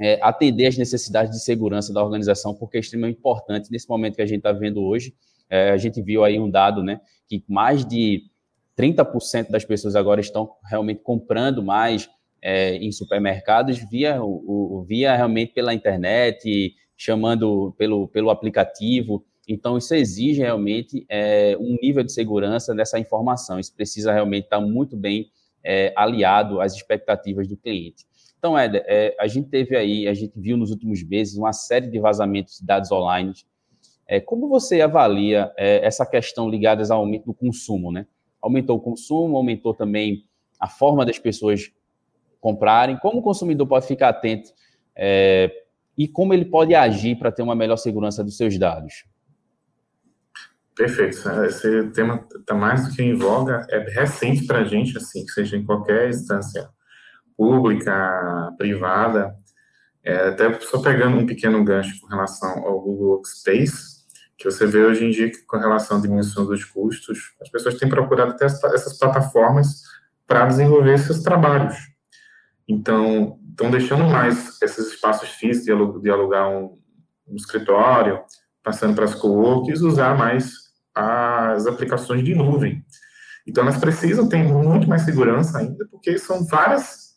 é, 0.00 0.18
atender 0.22 0.66
às 0.66 0.76
necessidades 0.76 1.32
de 1.32 1.42
segurança 1.42 1.92
da 1.92 2.02
organização, 2.02 2.54
porque 2.54 2.76
é 2.76 2.80
extremamente 2.80 3.18
importante 3.18 3.70
nesse 3.70 3.88
momento 3.88 4.16
que 4.16 4.22
a 4.22 4.26
gente 4.26 4.38
está 4.38 4.52
vendo 4.52 4.82
hoje. 4.82 5.14
É, 5.50 5.70
a 5.70 5.76
gente 5.76 6.00
viu 6.02 6.24
aí 6.24 6.38
um 6.38 6.50
dado, 6.50 6.82
né, 6.82 7.00
que 7.26 7.42
mais 7.48 7.84
de 7.84 8.22
30% 8.78 9.50
das 9.50 9.64
pessoas 9.64 9.96
agora 9.96 10.20
estão 10.20 10.50
realmente 10.64 11.00
comprando 11.02 11.62
mais 11.62 12.08
é, 12.40 12.76
em 12.76 12.92
supermercados 12.92 13.78
via, 13.90 14.22
o, 14.22 14.84
via 14.86 15.16
realmente 15.16 15.52
pela 15.52 15.74
internet, 15.74 16.74
chamando 16.96 17.74
pelo, 17.76 18.06
pelo 18.08 18.30
aplicativo. 18.30 19.24
Então, 19.48 19.78
isso 19.78 19.94
exige 19.94 20.40
realmente 20.42 21.04
é, 21.08 21.56
um 21.58 21.76
nível 21.82 22.04
de 22.04 22.12
segurança 22.12 22.74
dessa 22.74 22.98
informação. 22.98 23.58
Isso 23.58 23.74
precisa 23.74 24.12
realmente 24.12 24.44
estar 24.44 24.60
muito 24.60 24.96
bem 24.96 25.30
é, 25.64 25.92
aliado 25.96 26.60
às 26.60 26.74
expectativas 26.74 27.48
do 27.48 27.56
cliente. 27.56 28.04
Então, 28.38 28.56
Éder, 28.56 28.84
é, 28.86 29.16
a 29.18 29.26
gente 29.26 29.48
teve 29.48 29.76
aí, 29.76 30.06
a 30.06 30.14
gente 30.14 30.32
viu 30.38 30.56
nos 30.56 30.70
últimos 30.70 31.02
meses 31.02 31.36
uma 31.36 31.52
série 31.52 31.88
de 31.88 31.98
vazamentos 31.98 32.58
de 32.58 32.66
dados 32.66 32.90
online. 32.92 33.32
É, 34.06 34.20
como 34.20 34.48
você 34.48 34.80
avalia 34.80 35.52
é, 35.56 35.84
essa 35.84 36.06
questão 36.06 36.48
ligada 36.48 36.82
ao 36.92 37.00
aumento 37.00 37.26
do 37.26 37.34
consumo, 37.34 37.90
né? 37.90 38.06
Aumentou 38.40 38.76
o 38.76 38.80
consumo, 38.80 39.36
aumentou 39.36 39.74
também 39.74 40.24
a 40.58 40.68
forma 40.68 41.04
das 41.04 41.18
pessoas 41.18 41.72
comprarem. 42.40 42.96
Como 42.98 43.18
o 43.18 43.22
consumidor 43.22 43.66
pode 43.66 43.86
ficar 43.86 44.10
atento 44.10 44.50
é, 44.94 45.50
e 45.96 46.06
como 46.06 46.32
ele 46.32 46.44
pode 46.44 46.76
agir 46.76 47.18
para 47.18 47.32
ter 47.32 47.42
uma 47.42 47.56
melhor 47.56 47.76
segurança 47.76 48.22
dos 48.22 48.36
seus 48.36 48.56
dados? 48.56 49.04
Perfeito. 50.76 51.28
Esse 51.44 51.90
tema 51.90 52.24
está 52.38 52.54
mais 52.54 52.88
do 52.88 52.94
que 52.94 53.02
em 53.02 53.14
voga, 53.14 53.66
é 53.68 53.80
recente 53.80 54.46
para 54.46 54.60
a 54.60 54.64
gente, 54.64 54.96
assim, 54.96 55.26
que 55.26 55.32
seja 55.32 55.56
em 55.56 55.64
qualquer 55.64 56.08
instância 56.08 56.70
pública, 57.38 58.52
privada. 58.58 59.32
É, 60.04 60.28
até 60.28 60.58
só 60.60 60.80
pegando 60.80 61.16
um 61.16 61.26
pequeno 61.26 61.62
gancho 61.62 62.00
com 62.00 62.08
relação 62.08 62.50
ao 62.66 62.80
Google 62.80 63.10
Workspace, 63.10 63.98
que 64.36 64.44
você 64.44 64.66
vê 64.66 64.84
hoje 64.84 65.04
em 65.04 65.10
dia 65.10 65.30
que 65.30 65.44
com 65.46 65.56
relação 65.56 65.98
à 65.98 66.00
diminuição 66.00 66.44
dos 66.44 66.64
custos, 66.64 67.34
as 67.40 67.48
pessoas 67.48 67.76
têm 67.76 67.88
procurado 67.88 68.36
ter 68.36 68.46
essas 68.46 68.98
plataformas 68.98 69.82
para 70.26 70.46
desenvolver 70.46 70.98
seus 70.98 71.22
trabalhos. 71.22 71.76
Então, 72.66 73.38
estão 73.50 73.70
deixando 73.70 74.04
mais 74.04 74.60
esses 74.62 74.92
espaços 74.92 75.30
físicos 75.30 76.02
de 76.02 76.10
alugar 76.10 76.48
um, 76.48 76.78
um 77.26 77.36
escritório, 77.36 78.20
passando 78.62 78.94
para 78.94 79.04
as 79.04 79.14
co-works, 79.14 79.80
usar 79.80 80.16
mais 80.16 80.52
as 80.94 81.66
aplicações 81.66 82.22
de 82.24 82.34
nuvem. 82.34 82.84
Então, 83.46 83.64
elas 83.64 83.78
precisam 83.78 84.28
ter 84.28 84.42
muito 84.42 84.88
mais 84.88 85.02
segurança 85.02 85.58
ainda, 85.58 85.86
porque 85.90 86.18
são 86.18 86.44
várias 86.46 87.07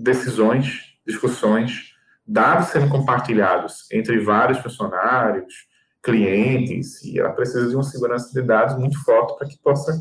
decisões, 0.00 0.94
discussões, 1.06 1.94
dados 2.26 2.68
sendo 2.68 2.88
compartilhados 2.88 3.90
entre 3.92 4.20
vários 4.20 4.58
funcionários, 4.58 5.68
clientes, 6.02 7.02
e 7.04 7.18
ela 7.18 7.32
precisa 7.32 7.68
de 7.68 7.74
uma 7.74 7.82
segurança 7.82 8.32
de 8.32 8.46
dados 8.46 8.78
muito 8.78 9.02
forte 9.04 9.36
para 9.36 9.48
que 9.48 9.58
possa 9.58 9.92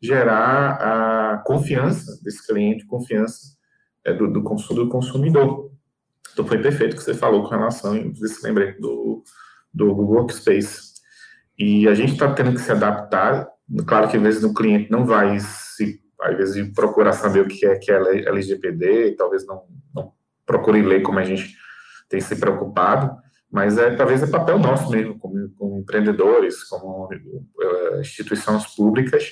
gerar 0.00 1.34
a 1.34 1.38
confiança 1.38 2.18
desse 2.22 2.46
cliente, 2.46 2.86
confiança 2.86 3.56
é, 4.04 4.12
do, 4.12 4.26
do, 4.26 4.40
do 4.40 4.88
consumidor. 4.88 5.70
Então, 6.32 6.46
foi 6.46 6.60
perfeito 6.60 6.94
o 6.94 6.96
que 6.96 7.02
você 7.02 7.14
falou 7.14 7.44
com 7.44 7.50
relação, 7.50 8.14
se 8.14 8.46
lembrei, 8.46 8.72
do, 8.72 9.22
do 9.72 9.94
Google 9.94 10.16
Workspace. 10.16 10.96
E 11.58 11.88
a 11.88 11.94
gente 11.94 12.12
está 12.12 12.32
tendo 12.34 12.52
que 12.52 12.60
se 12.60 12.70
adaptar. 12.70 13.48
Claro 13.86 14.08
que 14.08 14.16
às 14.16 14.22
vezes 14.22 14.44
o 14.44 14.52
cliente 14.52 14.90
não 14.90 15.06
vai 15.06 15.38
se, 15.40 16.00
às 16.20 16.36
vezes, 16.36 16.72
procurar 16.74 17.12
saber 17.12 17.40
o 17.40 17.48
que 17.48 17.66
é 17.66 17.76
que 17.76 17.90
é 17.90 17.96
LGPD, 18.28 19.16
talvez 19.16 19.46
não, 19.46 19.64
não 19.94 20.12
procure 20.44 20.82
ler 20.82 21.02
como 21.02 21.18
a 21.18 21.24
gente 21.24 21.56
tem 22.08 22.20
se 22.20 22.36
preocupado, 22.36 23.16
mas 23.50 23.78
é 23.78 23.94
talvez 23.94 24.22
é 24.22 24.26
papel 24.26 24.58
nosso 24.58 24.90
mesmo, 24.90 25.18
como, 25.18 25.48
como 25.56 25.78
empreendedores, 25.78 26.64
como 26.64 27.06
uh, 27.06 28.00
instituições 28.00 28.66
públicas, 28.74 29.30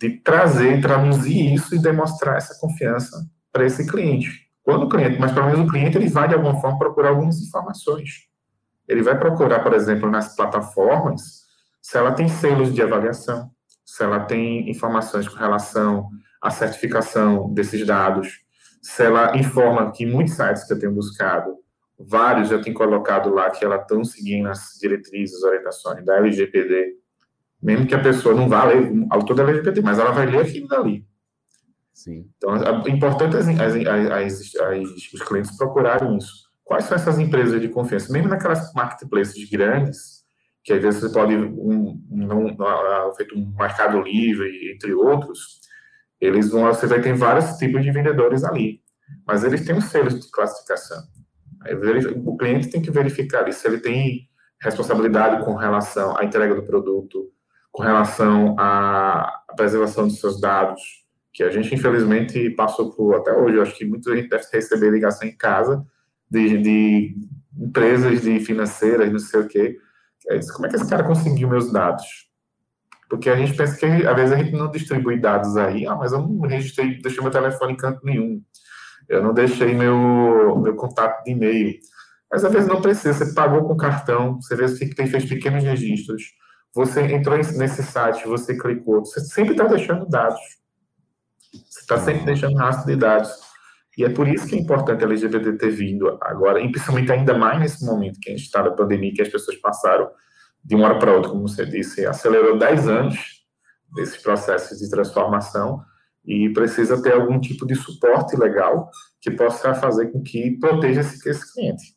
de 0.00 0.10
trazer, 0.20 0.80
traduzir 0.80 1.52
isso 1.54 1.74
e 1.74 1.78
demonstrar 1.78 2.36
essa 2.36 2.58
confiança 2.58 3.16
para 3.52 3.66
esse 3.66 3.86
cliente. 3.86 4.48
Quando 4.62 4.84
o 4.84 4.88
cliente, 4.88 5.18
mas 5.18 5.32
pelo 5.32 5.46
menos 5.46 5.60
o 5.60 5.70
cliente, 5.70 5.98
ele 5.98 6.08
vai 6.08 6.28
de 6.28 6.34
alguma 6.34 6.60
forma 6.60 6.78
procurar 6.78 7.10
algumas 7.10 7.38
informações. 7.40 8.28
Ele 8.88 9.02
vai 9.02 9.18
procurar, 9.18 9.60
por 9.60 9.74
exemplo, 9.74 10.10
nas 10.10 10.34
plataformas, 10.34 11.40
se 11.82 11.96
ela 11.96 12.12
tem 12.12 12.28
selos 12.28 12.72
de 12.74 12.82
avaliação, 12.82 13.50
se 13.90 14.04
ela 14.04 14.20
tem 14.20 14.70
informações 14.70 15.28
com 15.28 15.36
relação 15.36 16.08
à 16.40 16.48
certificação 16.48 17.52
desses 17.52 17.84
dados, 17.84 18.40
se 18.80 19.02
ela 19.02 19.36
informa 19.36 19.90
que 19.90 20.06
muitos 20.06 20.34
sites 20.34 20.62
que 20.62 20.72
eu 20.72 20.78
tenho 20.78 20.94
buscado, 20.94 21.56
vários 21.98 22.48
já 22.48 22.62
têm 22.62 22.72
colocado 22.72 23.30
lá 23.30 23.50
que 23.50 23.64
ela 23.64 23.76
estão 23.76 24.04
seguindo 24.04 24.48
as 24.48 24.78
diretrizes, 24.80 25.42
orientações 25.42 26.04
da 26.04 26.18
LGPD, 26.18 26.94
mesmo 27.60 27.84
que 27.84 27.94
a 27.94 28.00
pessoa 28.00 28.32
não 28.32 28.48
vá 28.48 28.64
ler 28.64 28.92
o 28.92 29.08
autor 29.10 29.34
da 29.34 29.42
LGPD, 29.42 29.82
mas 29.82 29.98
ela 29.98 30.12
vai 30.12 30.26
ler 30.26 30.42
aquilo 30.42 30.68
dali. 30.68 31.04
Sim. 31.92 32.30
Então, 32.36 32.54
é 32.54 32.90
importante 32.90 33.36
as, 33.36 33.48
as, 33.48 33.74
as, 33.74 34.54
as, 34.54 35.12
os 35.12 35.22
clientes 35.22 35.56
procurarem 35.56 36.16
isso. 36.16 36.48
Quais 36.62 36.84
são 36.84 36.94
essas 36.94 37.18
empresas 37.18 37.60
de 37.60 37.68
confiança? 37.68 38.12
Mesmo 38.12 38.28
naquelas 38.28 38.72
marketplaces 38.72 39.50
grandes, 39.50 40.19
que 40.62 40.72
às 40.72 40.82
vezes 40.82 41.00
você 41.00 41.12
pode, 41.12 41.34
um, 41.34 42.02
um, 42.10 42.34
um, 42.34 43.14
feito 43.16 43.36
um 43.36 43.54
mercado 43.58 44.00
livre, 44.00 44.72
entre 44.72 44.92
outros, 44.92 45.60
eles 46.20 46.50
vão, 46.50 46.66
você 46.66 46.86
vai 46.86 47.00
ter 47.00 47.14
vários 47.14 47.56
tipos 47.56 47.82
de 47.82 47.90
vendedores 47.90 48.44
ali, 48.44 48.80
mas 49.26 49.42
eles 49.42 49.64
têm 49.64 49.74
um 49.74 49.80
selo 49.80 50.10
de 50.10 50.30
classificação. 50.30 51.02
O 52.24 52.36
cliente 52.36 52.68
tem 52.68 52.80
que 52.80 52.90
verificar 52.90 53.50
se 53.52 53.66
ele 53.66 53.78
tem 53.78 54.28
responsabilidade 54.60 55.44
com 55.44 55.54
relação 55.54 56.16
à 56.16 56.24
entrega 56.24 56.54
do 56.54 56.62
produto, 56.62 57.30
com 57.72 57.82
relação 57.82 58.56
à 58.58 59.42
preservação 59.56 60.06
dos 60.06 60.20
seus 60.20 60.40
dados, 60.40 60.80
que 61.32 61.42
a 61.42 61.50
gente 61.50 61.74
infelizmente 61.74 62.50
passou 62.50 62.90
por 62.90 63.14
até 63.14 63.32
hoje. 63.32 63.60
Acho 63.60 63.76
que 63.76 63.84
muita 63.84 64.14
gente 64.14 64.28
deve 64.28 64.44
receber 64.52 64.90
ligação 64.90 65.26
em 65.26 65.36
casa 65.36 65.84
de, 66.30 66.58
de 66.58 67.16
empresas 67.58 68.22
de 68.22 68.40
financeiras, 68.40 69.10
não 69.10 69.18
sei 69.18 69.40
o 69.40 69.48
quê. 69.48 69.78
Como 70.54 70.66
é 70.66 70.68
que 70.68 70.76
esse 70.76 70.88
cara 70.88 71.04
conseguiu 71.04 71.48
meus 71.48 71.72
dados? 71.72 72.30
Porque 73.08 73.28
a 73.28 73.36
gente 73.36 73.56
pensa 73.56 73.76
que 73.76 73.86
às 73.86 74.14
vezes 74.14 74.32
a 74.32 74.36
gente 74.36 74.52
não 74.52 74.70
distribui 74.70 75.18
dados 75.18 75.56
aí. 75.56 75.86
Ah, 75.86 75.96
mas 75.96 76.12
eu 76.12 76.20
não 76.20 76.46
registrei, 76.46 77.00
deixei 77.00 77.20
meu 77.20 77.32
telefone 77.32 77.72
em 77.72 77.76
canto 77.76 78.04
nenhum. 78.04 78.40
Eu 79.08 79.22
não 79.22 79.34
deixei 79.34 79.74
meu, 79.74 80.56
meu 80.62 80.76
contato 80.76 81.24
de 81.24 81.32
e-mail. 81.32 81.74
Mas 82.30 82.44
às 82.44 82.52
vezes 82.52 82.68
não 82.68 82.80
precisa. 82.80 83.12
Você 83.12 83.34
pagou 83.34 83.66
com 83.66 83.76
cartão, 83.76 84.40
você 84.40 84.56
fez 84.56 85.28
pequenos 85.28 85.64
registros. 85.64 86.22
Você 86.72 87.00
entrou 87.00 87.36
nesse 87.36 87.82
site, 87.82 88.28
você 88.28 88.56
clicou. 88.56 89.04
Você 89.04 89.18
sempre 89.20 89.52
está 89.52 89.64
deixando 89.64 90.06
dados. 90.06 90.40
Você 91.52 91.80
está 91.80 91.98
sempre 91.98 92.24
deixando 92.24 92.56
rastro 92.56 92.86
de 92.86 92.94
dados. 92.94 93.49
E 93.98 94.04
é 94.04 94.08
por 94.08 94.28
isso 94.28 94.46
que 94.46 94.54
é 94.54 94.58
importante 94.58 95.04
a 95.04 95.06
LGBT 95.06 95.52
ter 95.54 95.70
vindo 95.70 96.16
agora, 96.22 96.60
e 96.60 96.70
principalmente 96.70 97.12
ainda 97.12 97.36
mais 97.36 97.58
nesse 97.58 97.84
momento 97.84 98.20
que 98.20 98.30
a 98.30 98.32
gente 98.32 98.44
está 98.44 98.62
na 98.62 98.70
pandemia, 98.70 99.12
que 99.12 99.22
as 99.22 99.28
pessoas 99.28 99.56
passaram 99.56 100.08
de 100.64 100.74
uma 100.74 100.86
hora 100.88 100.98
para 100.98 101.12
outra, 101.12 101.30
como 101.30 101.48
você 101.48 101.66
disse, 101.66 102.06
acelerou 102.06 102.58
10 102.58 102.88
anos 102.88 103.44
desse 103.94 104.22
processo 104.22 104.76
de 104.78 104.88
transformação 104.88 105.82
e 106.24 106.50
precisa 106.50 107.02
ter 107.02 107.14
algum 107.14 107.40
tipo 107.40 107.66
de 107.66 107.74
suporte 107.74 108.36
legal 108.36 108.90
que 109.20 109.30
possa 109.30 109.74
fazer 109.74 110.12
com 110.12 110.22
que 110.22 110.58
proteja 110.58 111.00
esse, 111.00 111.28
esse 111.28 111.52
cliente. 111.52 111.94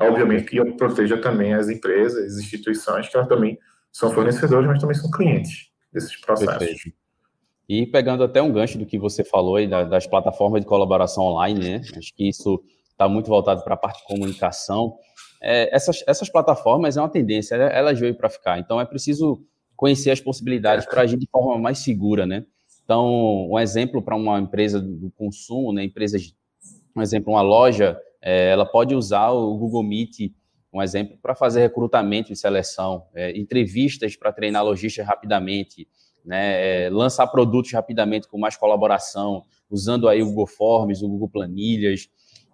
Obviamente 0.00 0.44
que 0.44 0.72
proteja 0.72 1.16
também 1.18 1.54
as 1.54 1.68
empresas, 1.68 2.24
as 2.24 2.38
instituições, 2.42 3.08
que 3.08 3.16
elas 3.16 3.28
também 3.28 3.58
são 3.92 4.10
fornecedores, 4.10 4.66
mas 4.66 4.80
também 4.80 4.96
são 4.96 5.10
clientes 5.10 5.70
desses 5.92 6.16
processos. 6.16 6.58
Perfeito. 6.58 7.05
E 7.68 7.86
pegando 7.86 8.22
até 8.22 8.40
um 8.40 8.52
gancho 8.52 8.78
do 8.78 8.86
que 8.86 8.98
você 8.98 9.24
falou 9.24 9.56
aí 9.56 9.66
das 9.66 10.06
plataformas 10.06 10.60
de 10.60 10.66
colaboração 10.66 11.24
online, 11.24 11.60
né? 11.60 11.80
Acho 11.96 12.14
que 12.14 12.28
isso 12.28 12.62
está 12.90 13.08
muito 13.08 13.28
voltado 13.28 13.62
para 13.62 13.74
a 13.74 13.76
parte 13.76 14.00
de 14.00 14.06
comunicação. 14.06 14.96
É, 15.42 15.74
essas, 15.74 16.02
essas 16.06 16.30
plataformas 16.30 16.96
é 16.96 17.00
uma 17.00 17.08
tendência, 17.08 17.56
elas 17.56 17.98
veio 17.98 18.14
para 18.14 18.30
ficar. 18.30 18.58
Então 18.58 18.80
é 18.80 18.84
preciso 18.84 19.42
conhecer 19.76 20.10
as 20.10 20.20
possibilidades 20.20 20.86
para 20.86 21.02
agir 21.02 21.18
de 21.18 21.28
forma 21.30 21.58
mais 21.58 21.78
segura, 21.78 22.24
né? 22.24 22.44
Então, 22.82 23.50
um 23.50 23.58
exemplo 23.58 24.00
para 24.00 24.16
uma 24.16 24.38
empresa 24.38 24.80
do 24.80 25.10
consumo, 25.10 25.72
né? 25.72 25.84
Empresas, 25.84 26.34
um 26.94 27.02
exemplo, 27.02 27.32
uma 27.32 27.42
loja, 27.42 28.00
é, 28.22 28.50
ela 28.50 28.64
pode 28.64 28.94
usar 28.94 29.30
o 29.30 29.56
Google 29.58 29.82
Meet, 29.82 30.32
um 30.72 30.80
exemplo, 30.80 31.18
para 31.20 31.34
fazer 31.34 31.60
recrutamento 31.60 32.32
e 32.32 32.36
seleção, 32.36 33.04
é, 33.14 33.36
entrevistas 33.36 34.16
para 34.16 34.32
treinar 34.32 34.64
lojistas 34.64 35.04
rapidamente, 35.04 35.88
né, 36.26 36.86
é, 36.86 36.90
lançar 36.90 37.26
produtos 37.28 37.72
rapidamente 37.72 38.28
com 38.28 38.36
mais 38.36 38.56
colaboração, 38.56 39.44
usando 39.70 40.08
aí 40.08 40.20
o 40.22 40.26
Google 40.26 40.48
Forms, 40.48 41.02
o 41.02 41.08
Google 41.08 41.28
Planilhas. 41.28 42.08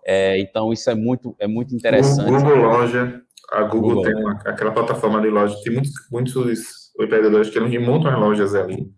É, 0.04 0.38
então, 0.38 0.72
isso 0.72 0.90
é 0.90 0.94
muito, 0.94 1.34
é 1.38 1.46
muito 1.46 1.74
interessante. 1.74 2.30
O 2.30 2.38
Google 2.38 2.56
Loja, 2.56 3.22
a 3.50 3.62
Google, 3.62 3.94
Google. 3.94 4.02
tem 4.04 4.14
uma, 4.14 4.32
aquela 4.44 4.72
plataforma 4.72 5.20
de 5.22 5.30
loja, 5.30 5.56
tem 5.64 5.72
muitos, 5.72 5.92
muitos 6.10 6.92
empreendedores 7.00 7.48
que 7.48 7.58
não 7.58 7.68
montam 7.80 8.12
as 8.12 8.20
lojas 8.20 8.54
ali. 8.54 8.92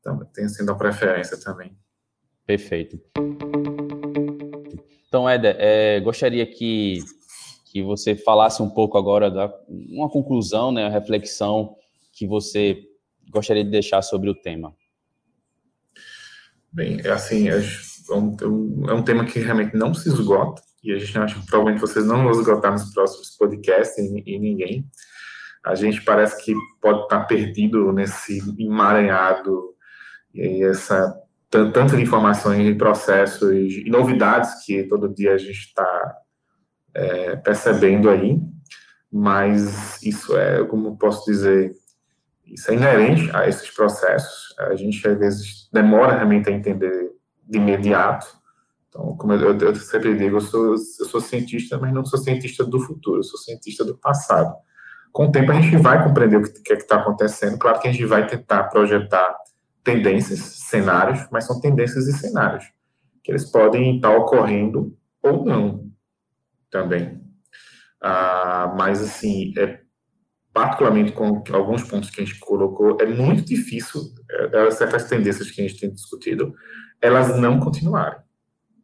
Então, 0.00 0.18
tem 0.34 0.48
sido 0.48 0.70
a 0.70 0.74
preferência 0.74 1.40
também. 1.40 1.72
Perfeito. 2.44 3.00
Então, 5.08 5.28
Éder, 5.28 5.56
é, 5.58 6.00
gostaria 6.00 6.44
que, 6.44 6.98
que 7.70 7.82
você 7.82 8.16
falasse 8.16 8.62
um 8.62 8.68
pouco 8.68 8.98
agora 8.98 9.30
da 9.30 9.52
uma 9.68 10.10
conclusão, 10.10 10.72
né, 10.72 10.86
a 10.86 10.90
reflexão 10.90 11.76
que 12.12 12.26
você 12.26 12.91
gostaria 13.32 13.64
de 13.64 13.70
deixar 13.70 14.02
sobre 14.02 14.30
o 14.30 14.34
tema? 14.34 14.74
Bem, 16.70 17.00
é 17.04 17.10
assim, 17.10 17.48
é 17.48 17.58
um, 18.10 18.36
é 18.88 18.94
um 18.94 19.02
tema 19.02 19.24
que 19.24 19.38
realmente 19.38 19.76
não 19.76 19.92
se 19.92 20.08
esgota, 20.08 20.62
e 20.82 20.92
a 20.92 20.98
gente 20.98 21.18
acha 21.18 21.38
que 21.38 21.46
provavelmente 21.46 21.80
vocês 21.80 22.06
não 22.06 22.22
vão 22.24 22.30
esgotar 22.32 22.72
nos 22.72 22.92
próximos 22.92 23.36
podcasts 23.36 23.98
e, 23.98 24.22
e 24.26 24.38
ninguém. 24.38 24.86
A 25.64 25.74
gente 25.74 26.02
parece 26.02 26.42
que 26.44 26.54
pode 26.80 27.02
estar 27.02 27.20
perdido 27.24 27.92
nesse 27.92 28.40
emaranhado 28.58 29.74
e 30.34 30.64
essa 30.64 31.14
tanto 31.50 31.96
de 31.96 32.02
informações 32.02 32.66
e 32.66 32.74
processos 32.74 33.52
e 33.52 33.84
novidades 33.90 34.64
que 34.64 34.84
todo 34.84 35.12
dia 35.12 35.34
a 35.34 35.38
gente 35.38 35.50
está 35.50 36.16
é, 36.94 37.36
percebendo 37.36 38.08
aí, 38.08 38.40
mas 39.12 40.02
isso 40.02 40.34
é, 40.34 40.64
como 40.64 40.96
posso 40.96 41.30
dizer, 41.30 41.74
isso 42.46 42.70
é 42.70 42.74
inerente 42.74 43.30
a 43.34 43.48
esses 43.48 43.70
processos. 43.70 44.54
A 44.58 44.74
gente, 44.74 45.06
às 45.06 45.18
vezes, 45.18 45.68
demora 45.72 46.16
realmente 46.16 46.48
a 46.48 46.52
entender 46.52 47.12
de 47.44 47.58
imediato. 47.58 48.26
Então, 48.88 49.16
como 49.16 49.32
eu, 49.32 49.58
eu 49.58 49.74
sempre 49.74 50.16
digo, 50.16 50.36
eu 50.36 50.40
sou, 50.40 50.72
eu 50.72 50.78
sou 50.78 51.20
cientista, 51.20 51.78
mas 51.78 51.92
não 51.92 52.04
sou 52.04 52.18
cientista 52.18 52.64
do 52.64 52.78
futuro, 52.80 53.20
eu 53.20 53.24
sou 53.24 53.38
cientista 53.38 53.84
do 53.84 53.96
passado. 53.96 54.54
Com 55.12 55.26
o 55.26 55.32
tempo, 55.32 55.50
a 55.50 55.60
gente 55.60 55.76
vai 55.76 56.02
compreender 56.02 56.36
o 56.36 56.42
que 56.42 56.72
é 56.72 56.76
está 56.76 56.96
acontecendo. 56.96 57.58
Claro 57.58 57.80
que 57.80 57.88
a 57.88 57.92
gente 57.92 58.04
vai 58.04 58.26
tentar 58.26 58.64
projetar 58.64 59.36
tendências, 59.84 60.40
cenários, 60.40 61.26
mas 61.30 61.44
são 61.44 61.60
tendências 61.60 62.06
e 62.06 62.12
cenários, 62.12 62.64
que 63.22 63.32
eles 63.32 63.50
podem 63.50 63.96
estar 63.96 64.10
ocorrendo 64.16 64.96
ou 65.22 65.44
não 65.44 65.90
também. 66.70 67.20
Ah, 68.00 68.74
mas, 68.76 69.00
assim, 69.00 69.52
é 69.58 69.80
particularmente 70.52 71.12
com 71.12 71.42
alguns 71.52 71.82
pontos 71.82 72.10
que 72.10 72.20
a 72.20 72.24
gente 72.24 72.38
colocou, 72.38 72.98
é 73.00 73.06
muito 73.06 73.42
difícil, 73.42 74.02
é, 74.30 74.66
é, 74.66 74.70
certas 74.70 75.04
tendências 75.08 75.50
que 75.50 75.60
a 75.60 75.66
gente 75.66 75.80
tem 75.80 75.90
discutido, 75.90 76.54
elas 77.00 77.38
não 77.38 77.58
continuarem. 77.58 78.20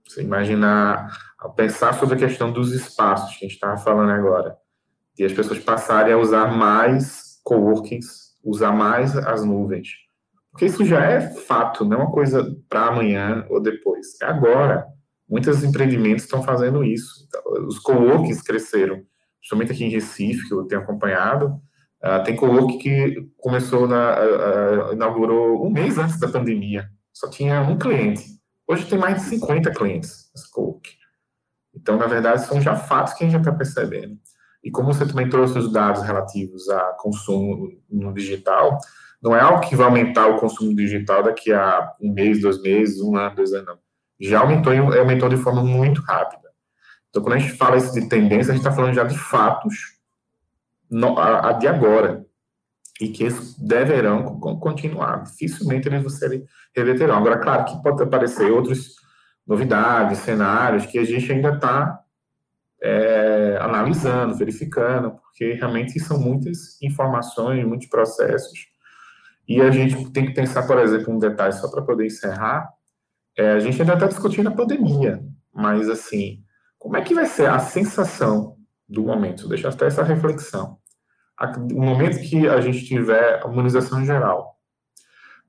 Você 0.07 0.22
imaginar, 0.22 1.09
pensar 1.54 1.92
sobre 1.94 2.14
a 2.14 2.18
questão 2.18 2.50
dos 2.50 2.72
espaços 2.72 3.37
que 3.37 3.44
a 3.44 3.48
gente 3.48 3.54
estava 3.54 3.76
falando 3.76 4.11
agora, 4.11 4.57
e 5.18 5.24
as 5.24 5.33
pessoas 5.33 5.59
passarem 5.59 6.12
a 6.14 6.18
usar 6.18 6.46
mais 6.46 7.40
coworkings, 7.44 8.37
usar 8.42 8.72
mais 8.72 9.16
as 9.16 9.44
nuvens. 9.44 9.88
Porque 10.50 10.66
isso 10.66 10.85
já 10.85 11.04
é 11.04 11.20
fato, 11.20 11.85
não 11.85 11.98
é 11.98 12.00
uma 12.02 12.12
coisa 12.12 12.57
para 12.68 12.87
amanhã 12.87 13.46
ou 13.50 13.61
depois. 13.61 14.20
É 14.22 14.26
agora. 14.26 14.87
Muitos 15.28 15.62
empreendimentos 15.62 16.24
estão 16.24 16.42
fazendo 16.42 16.83
isso. 16.83 17.28
Os 17.66 17.78
coworkings 17.78 18.42
cresceram, 18.42 19.02
principalmente 19.40 19.72
aqui 19.72 19.85
em 19.85 19.90
Recife, 19.90 20.48
que 20.48 20.55
eu 20.55 20.64
tenho 20.64 20.83
acompanhado. 20.83 21.61
Uh, 22.03 22.22
tem 22.24 22.37
coworking 22.37 22.79
que 22.79 23.29
começou 23.37 23.88
na, 23.88 24.16
uh, 24.18 24.90
uh, 24.90 24.92
inaugurou 24.92 25.66
um 25.66 25.70
mês 25.70 25.98
antes 25.98 26.18
da 26.18 26.29
pandemia. 26.29 26.88
Só 27.12 27.29
tinha 27.29 27.61
um 27.62 27.77
cliente. 27.77 28.24
Hoje 28.68 28.87
tem 28.87 28.98
mais 28.98 29.16
de 29.16 29.29
50 29.29 29.72
clientes 29.72 30.31
nessa 30.35 30.48
coworking. 30.53 30.96
Então, 31.74 31.96
na 31.96 32.07
verdade, 32.07 32.46
são 32.46 32.61
já 32.61 32.77
fatos 32.77 33.14
que 33.14 33.24
a 33.24 33.27
gente 33.27 33.33
já 33.33 33.38
está 33.40 33.53
percebendo. 33.53 34.18
E 34.62 34.70
como 34.70 34.92
você 34.92 35.07
também 35.07 35.29
trouxe 35.29 35.59
os 35.59 35.72
dados 35.72 36.03
relativos 36.03 36.68
a 36.68 36.96
consumo 36.98 37.68
no 37.88 38.12
digital, 38.12 38.79
não 39.22 39.35
é 39.35 39.40
algo 39.40 39.61
que 39.61 39.77
vai 39.77 39.87
aumentar 39.87 40.27
o 40.29 40.38
consumo 40.38 40.74
digital 40.74 41.22
daqui 41.22 41.53
a 41.53 41.92
um 42.01 42.12
mês, 42.12 42.40
dois 42.40 42.61
meses, 42.62 43.01
um 43.01 43.16
ano, 43.16 43.37
dois 43.37 43.53
anos, 43.53 43.66
não. 43.66 43.79
Já 44.20 44.40
aumentou 44.40 44.74
e 44.74 44.79
aumentou 44.79 45.29
de 45.29 45.37
forma 45.37 45.62
muito 45.62 46.01
rápida. 46.03 46.47
Então, 47.10 47.22
quando 47.22 47.34
a 47.34 47.38
gente 47.38 47.54
fala 47.54 47.76
isso 47.76 47.92
de 47.92 48.08
tendência, 48.08 48.52
a 48.52 48.56
gente 48.56 48.64
está 48.64 48.72
falando 48.74 48.94
já 48.94 49.04
de 49.04 49.18
fatos 49.18 49.98
no, 50.90 51.18
a, 51.18 51.50
a, 51.50 51.52
de 51.52 51.66
agora. 51.66 52.26
E 53.00 53.08
que 53.08 53.24
eles 53.24 53.54
deverão 53.54 54.40
continuar. 54.40 55.22
Dificilmente 55.22 55.88
eles 55.88 56.18
ser 56.18 56.44
reverterão. 56.74 57.16
Agora, 57.16 57.38
claro 57.38 57.64
que 57.64 57.82
pode 57.82 58.02
aparecer 58.02 58.50
outras 58.50 58.96
novidades, 59.46 60.18
cenários 60.18 60.84
que 60.84 60.98
a 60.98 61.04
gente 61.04 61.30
ainda 61.30 61.54
está 61.54 62.00
é, 62.82 63.58
analisando, 63.60 64.34
verificando, 64.34 65.12
porque 65.12 65.52
realmente 65.52 65.98
são 66.00 66.18
muitas 66.18 66.80
informações, 66.82 67.64
muitos 67.64 67.88
processos. 67.88 68.66
E 69.46 69.60
a 69.62 69.70
gente 69.70 70.10
tem 70.10 70.26
que 70.26 70.34
pensar, 70.34 70.66
por 70.66 70.78
exemplo, 70.78 71.14
um 71.14 71.18
detalhe 71.18 71.52
só 71.54 71.70
para 71.70 71.82
poder 71.82 72.06
encerrar. 72.06 72.68
É, 73.36 73.52
a 73.52 73.60
gente 73.60 73.80
ainda 73.80 73.94
está 73.94 74.06
discutindo 74.06 74.48
a 74.48 74.54
pandemia, 74.54 75.24
mas 75.54 75.88
assim, 75.88 76.42
como 76.88 76.96
é 76.96 77.03
que 77.03 77.14
vai 77.14 77.27
ser 77.27 77.51
a 77.51 77.59
sensação 77.59 78.57
do 78.88 79.03
momento? 79.03 79.46
Deixa 79.46 79.68
até 79.68 79.88
essa 79.88 80.03
reflexão. 80.03 80.79
No 81.70 81.85
momento 81.85 82.18
que 82.18 82.48
a 82.48 82.62
gente 82.62 82.83
tiver 82.87 83.44
a 83.44 83.46
imunização 83.46 84.03
geral, 84.07 84.59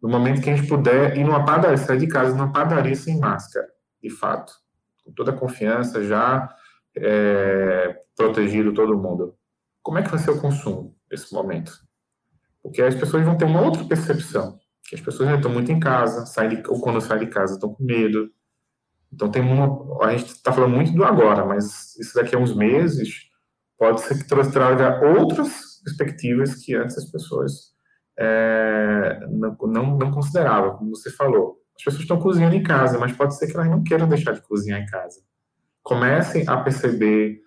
no 0.03 0.09
momento 0.09 0.41
que 0.41 0.49
a 0.49 0.55
gente 0.57 0.67
puder 0.67 1.17
ir 1.17 1.23
numa 1.23 1.45
padaria, 1.45 1.77
sair 1.77 1.97
de 1.97 2.07
casa 2.07 2.35
numa 2.35 2.51
padaria 2.51 2.93
sem 2.93 3.17
máscara, 3.17 3.65
de 4.03 4.09
fato, 4.09 4.51
com 5.05 5.13
toda 5.13 5.31
a 5.31 5.33
confiança, 5.33 6.03
já 6.03 6.53
é, 6.97 7.95
protegido 8.17 8.73
todo 8.73 8.97
mundo. 8.97 9.33
Como 9.81 9.97
é 9.97 10.03
que 10.03 10.09
vai 10.09 10.19
ser 10.19 10.31
o 10.31 10.41
consumo 10.41 10.93
nesse 11.09 11.33
momento? 11.33 11.71
Porque 12.61 12.81
as 12.81 12.95
pessoas 12.95 13.23
vão 13.23 13.37
ter 13.37 13.45
uma 13.45 13.61
outra 13.61 13.85
percepção, 13.85 14.59
que 14.83 14.93
as 14.93 15.01
pessoas 15.01 15.29
já 15.29 15.37
estão 15.37 15.53
muito 15.53 15.71
em 15.71 15.79
casa, 15.79 16.25
saem 16.25 16.49
de, 16.49 16.63
ou 16.67 16.81
quando 16.81 16.99
saem 16.99 17.21
de 17.21 17.27
casa 17.27 17.53
estão 17.53 17.73
com 17.73 17.81
medo. 17.81 18.29
Então 19.11 19.29
tem 19.29 19.41
uma, 19.41 20.05
a 20.05 20.15
gente 20.15 20.31
está 20.31 20.53
falando 20.53 20.75
muito 20.75 20.91
do 20.91 21.03
agora, 21.03 21.45
mas 21.45 21.95
isso 21.97 22.13
daqui 22.15 22.35
a 22.35 22.39
uns 22.39 22.55
meses 22.55 23.29
pode 23.77 24.01
ser 24.01 24.17
que 24.17 24.51
traga 24.51 24.99
outras 25.17 25.81
perspectivas 25.83 26.55
que 26.55 26.75
antes 26.75 26.97
as 26.97 27.05
pessoas 27.05 27.73
é, 28.17 29.19
não, 29.29 29.57
não, 29.61 29.97
não 29.97 30.11
consideravam, 30.11 30.77
como 30.77 30.95
você 30.95 31.09
falou. 31.09 31.57
As 31.77 31.83
pessoas 31.83 32.03
estão 32.03 32.19
cozinhando 32.19 32.55
em 32.55 32.63
casa, 32.63 32.99
mas 32.99 33.13
pode 33.13 33.35
ser 33.37 33.47
que 33.47 33.55
elas 33.55 33.69
não 33.69 33.83
queiram 33.83 34.07
deixar 34.07 34.33
de 34.33 34.41
cozinhar 34.41 34.81
em 34.81 34.85
casa 34.85 35.21
comecem 35.89 36.43
a 36.47 36.57
perceber 36.57 37.41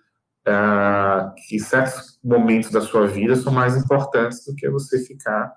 uh, 0.45 1.33
que 1.47 1.57
certos 1.59 2.19
momentos 2.21 2.71
da 2.71 2.81
sua 2.81 3.07
vida 3.07 3.37
são 3.37 3.53
mais 3.53 3.77
importantes 3.77 4.45
do 4.45 4.53
que 4.53 4.69
você 4.69 4.99
ficar 4.99 5.49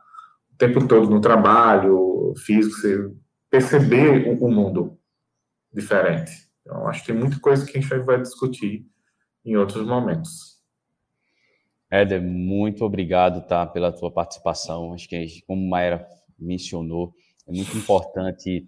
o 0.52 0.56
tempo 0.56 0.86
todo 0.86 1.10
no 1.10 1.20
trabalho 1.20 2.32
físico, 2.44 2.76
você 2.76 3.10
perceber 3.50 4.28
o, 4.28 4.44
o 4.44 4.50
mundo 4.50 4.96
diferente. 5.76 6.32
Então, 6.62 6.88
acho 6.88 7.00
que 7.00 7.12
tem 7.12 7.16
muita 7.16 7.38
coisa 7.38 7.64
que 7.64 7.76
a 7.76 7.80
gente 7.80 8.04
vai 8.04 8.20
discutir 8.20 8.86
em 9.44 9.56
outros 9.56 9.86
momentos. 9.86 10.56
Éder, 11.90 12.20
muito 12.20 12.84
obrigado 12.84 13.46
tá, 13.46 13.64
pela 13.66 13.92
tua 13.92 14.10
participação. 14.10 14.92
Acho 14.92 15.08
que, 15.08 15.42
como 15.46 15.68
Maera 15.68 16.04
mencionou, 16.36 17.14
é 17.46 17.52
muito 17.52 17.76
importante 17.76 18.66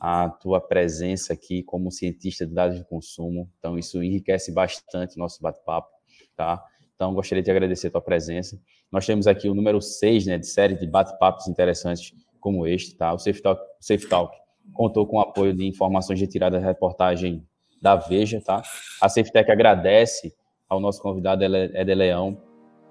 a 0.00 0.28
tua 0.28 0.60
presença 0.60 1.32
aqui 1.32 1.62
como 1.62 1.90
cientista 1.90 2.46
de 2.46 2.52
dados 2.52 2.76
de 2.76 2.84
consumo. 2.84 3.50
Então, 3.58 3.78
isso 3.78 4.02
enriquece 4.02 4.52
bastante 4.52 5.16
o 5.16 5.18
nosso 5.18 5.40
bate-papo, 5.40 5.88
tá? 6.36 6.62
Então, 6.94 7.14
gostaria 7.14 7.42
de 7.42 7.50
agradecer 7.50 7.86
a 7.86 7.92
tua 7.92 8.02
presença. 8.02 8.60
Nós 8.92 9.06
temos 9.06 9.26
aqui 9.26 9.48
o 9.48 9.54
número 9.54 9.80
6, 9.80 10.26
né, 10.26 10.38
de 10.38 10.46
série 10.46 10.74
de 10.74 10.86
bate-papos 10.86 11.48
interessantes 11.48 12.12
como 12.40 12.66
este, 12.66 12.96
tá? 12.96 13.12
O 13.14 13.18
Safe 13.18 13.40
Talk, 13.40 13.60
Safe 13.80 14.06
Talk 14.08 14.36
contou 14.72 15.06
com 15.06 15.16
o 15.16 15.20
apoio 15.20 15.54
de 15.54 15.66
informações 15.66 16.20
retiradas 16.20 16.60
da 16.60 16.68
reportagem 16.68 17.44
da 17.80 17.96
Veja, 17.96 18.40
tá? 18.44 18.62
A 19.00 19.08
SafeTech 19.08 19.50
agradece 19.50 20.32
ao 20.68 20.80
nosso 20.80 21.00
convidado 21.00 21.44
Eder 21.44 21.96
Leão 21.96 22.40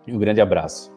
e 0.05 0.13
um 0.13 0.19
grande 0.19 0.41
abraço. 0.41 0.96